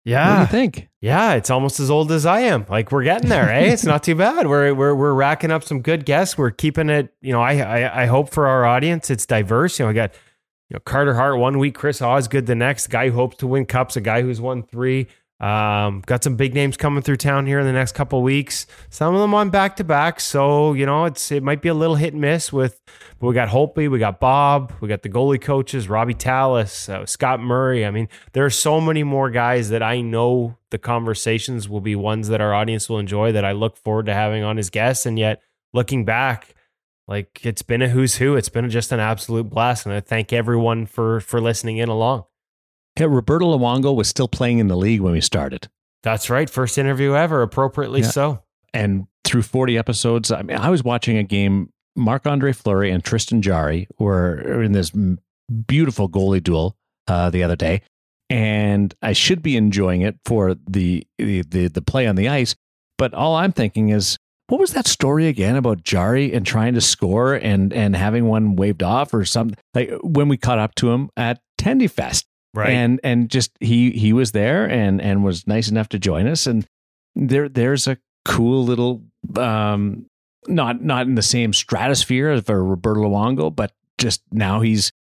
[0.05, 0.29] Yeah.
[0.29, 0.88] What do you think?
[1.01, 2.65] Yeah, it's almost as old as I am.
[2.69, 3.71] Like we're getting there, eh?
[3.71, 4.47] It's not too bad.
[4.47, 6.37] We're we're we're racking up some good guests.
[6.37, 7.13] We're keeping it.
[7.21, 9.79] You know, I I, I hope for our audience it's diverse.
[9.79, 10.13] You know, we got
[10.69, 12.87] you know Carter Hart one week, Chris Osgood the next.
[12.87, 15.07] Guy who hopes to win cups, a guy who's won three.
[15.39, 18.67] Um, got some big names coming through town here in the next couple weeks.
[18.89, 21.73] Some of them on back to back, so you know it's it might be a
[21.73, 22.81] little hit and miss with.
[23.19, 27.05] But we got Holtby, we got Bob, we got the goalie coaches, Robbie Tallas, uh,
[27.05, 27.85] Scott Murray.
[27.85, 31.95] I mean, there are so many more guys that I know the conversations will be
[31.95, 33.31] ones that our audience will enjoy.
[33.31, 35.41] That I look forward to having on as guests, and yet
[35.73, 36.53] looking back,
[37.07, 38.35] like it's been a who's who.
[38.35, 42.25] It's been just an absolute blast, and I thank everyone for for listening in along.
[42.97, 45.67] Yeah, Roberto Luongo was still playing in the league when we started,
[46.03, 46.49] That's right.
[46.49, 48.07] First interview ever, appropriately Yeah.
[48.07, 48.43] so.
[48.73, 51.71] and through forty episodes, I mean, I was watching a game.
[51.95, 54.91] Marc-Andre Fleury and Tristan Jarry were in this
[55.67, 56.77] beautiful goalie duel
[57.07, 57.81] uh, the other day,
[58.29, 62.55] and I should be enjoying it for the, the the the play on the ice.
[62.97, 64.17] But all I'm thinking is,
[64.47, 68.55] what was that story again about Jarry and trying to score and and having one
[68.55, 69.57] waved off or something?
[69.73, 72.69] Like when we caught up to him at Tendy Fest, Right.
[72.71, 76.47] and and just he he was there and and was nice enough to join us,
[76.47, 76.65] and
[77.15, 79.03] there there's a cool little
[79.37, 80.05] um
[80.47, 84.91] not not in the same stratosphere of a Roberto Luongo, but just now he's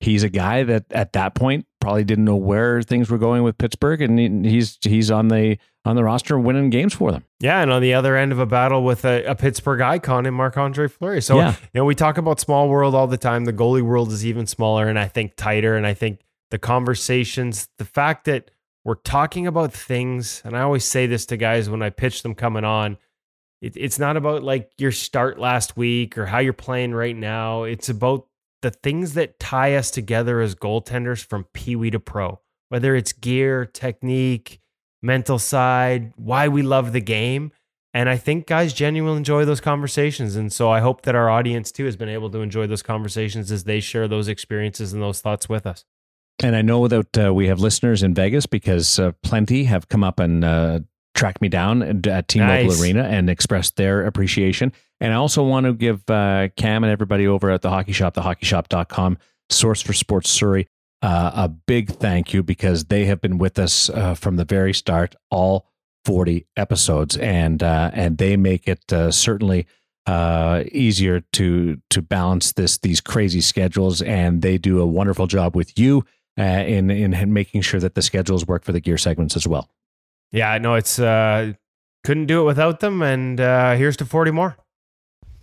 [0.00, 3.56] he's a guy that at that point probably didn't know where things were going with
[3.58, 7.22] Pittsburgh, and he's he's on the on the roster winning games for them.
[7.38, 10.34] Yeah, and on the other end of a battle with a, a Pittsburgh icon in
[10.34, 11.22] Marc-Andre Fleury.
[11.22, 11.50] So, Yeah.
[11.52, 13.44] you know, we talk about small world all the time.
[13.44, 15.76] The goalie world is even smaller and I think tighter.
[15.76, 16.18] And I think
[16.50, 18.50] the conversations, the fact that
[18.84, 22.34] we're talking about things, and I always say this to guys when I pitch them
[22.34, 22.98] coming on,
[23.60, 27.64] it, it's not about like your start last week or how you're playing right now.
[27.64, 28.26] It's about
[28.62, 33.12] the things that tie us together as goaltenders from Pee Wee to pro, whether it's
[33.12, 34.60] gear, technique,
[35.02, 37.52] mental side, why we love the game.
[37.92, 40.36] And I think guys genuinely enjoy those conversations.
[40.36, 43.50] And so I hope that our audience too has been able to enjoy those conversations
[43.50, 45.84] as they share those experiences and those thoughts with us.
[46.42, 50.04] And I know that uh, we have listeners in Vegas because uh, plenty have come
[50.04, 50.80] up and uh,
[51.14, 52.82] tracked me down at, T-Mobile Nice.
[52.82, 54.72] Arena and expressed their appreciation.
[55.00, 58.14] And I also want to give uh, Cam and everybody over at the Hockey Shop,
[58.14, 59.18] thehockeyshop.com,
[59.50, 60.68] source for sports Surrey,
[61.02, 64.74] uh, a big thank you because they have been with us uh, from the very
[64.74, 65.66] start, all
[66.04, 69.66] 40 episodes, and uh, and they make it uh, certainly
[70.06, 75.56] uh, easier to to balance this these crazy schedules, and they do a wonderful job
[75.56, 76.04] with you
[76.38, 79.70] uh, in in making sure that the schedules work for the gear segments as well.
[80.32, 81.52] Yeah, no, it's uh
[82.04, 83.02] couldn't do it without them.
[83.02, 84.56] And uh here's to 40 more.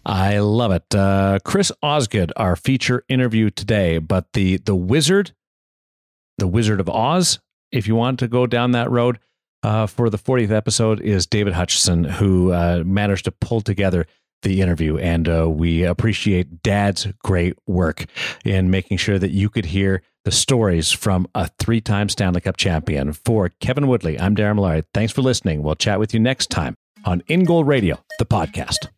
[0.06, 4.00] I love it, uh, Chris Osgood, our feature interview today.
[4.00, 5.34] But the the wizard,
[6.38, 7.40] the Wizard of Oz,
[7.72, 9.20] if you want to go down that road
[9.64, 14.06] uh, for the 40th episode, is David Hutchison, who uh, managed to pull together
[14.42, 14.98] the interview.
[14.98, 18.06] And uh, we appreciate Dad's great work
[18.44, 22.58] in making sure that you could hear the stories from a three time Stanley Cup
[22.58, 23.14] champion.
[23.14, 24.86] For Kevin Woodley, I'm Darren Millard.
[24.94, 25.64] Thanks for listening.
[25.64, 28.93] We'll chat with you next time on In Goal Radio, the podcast.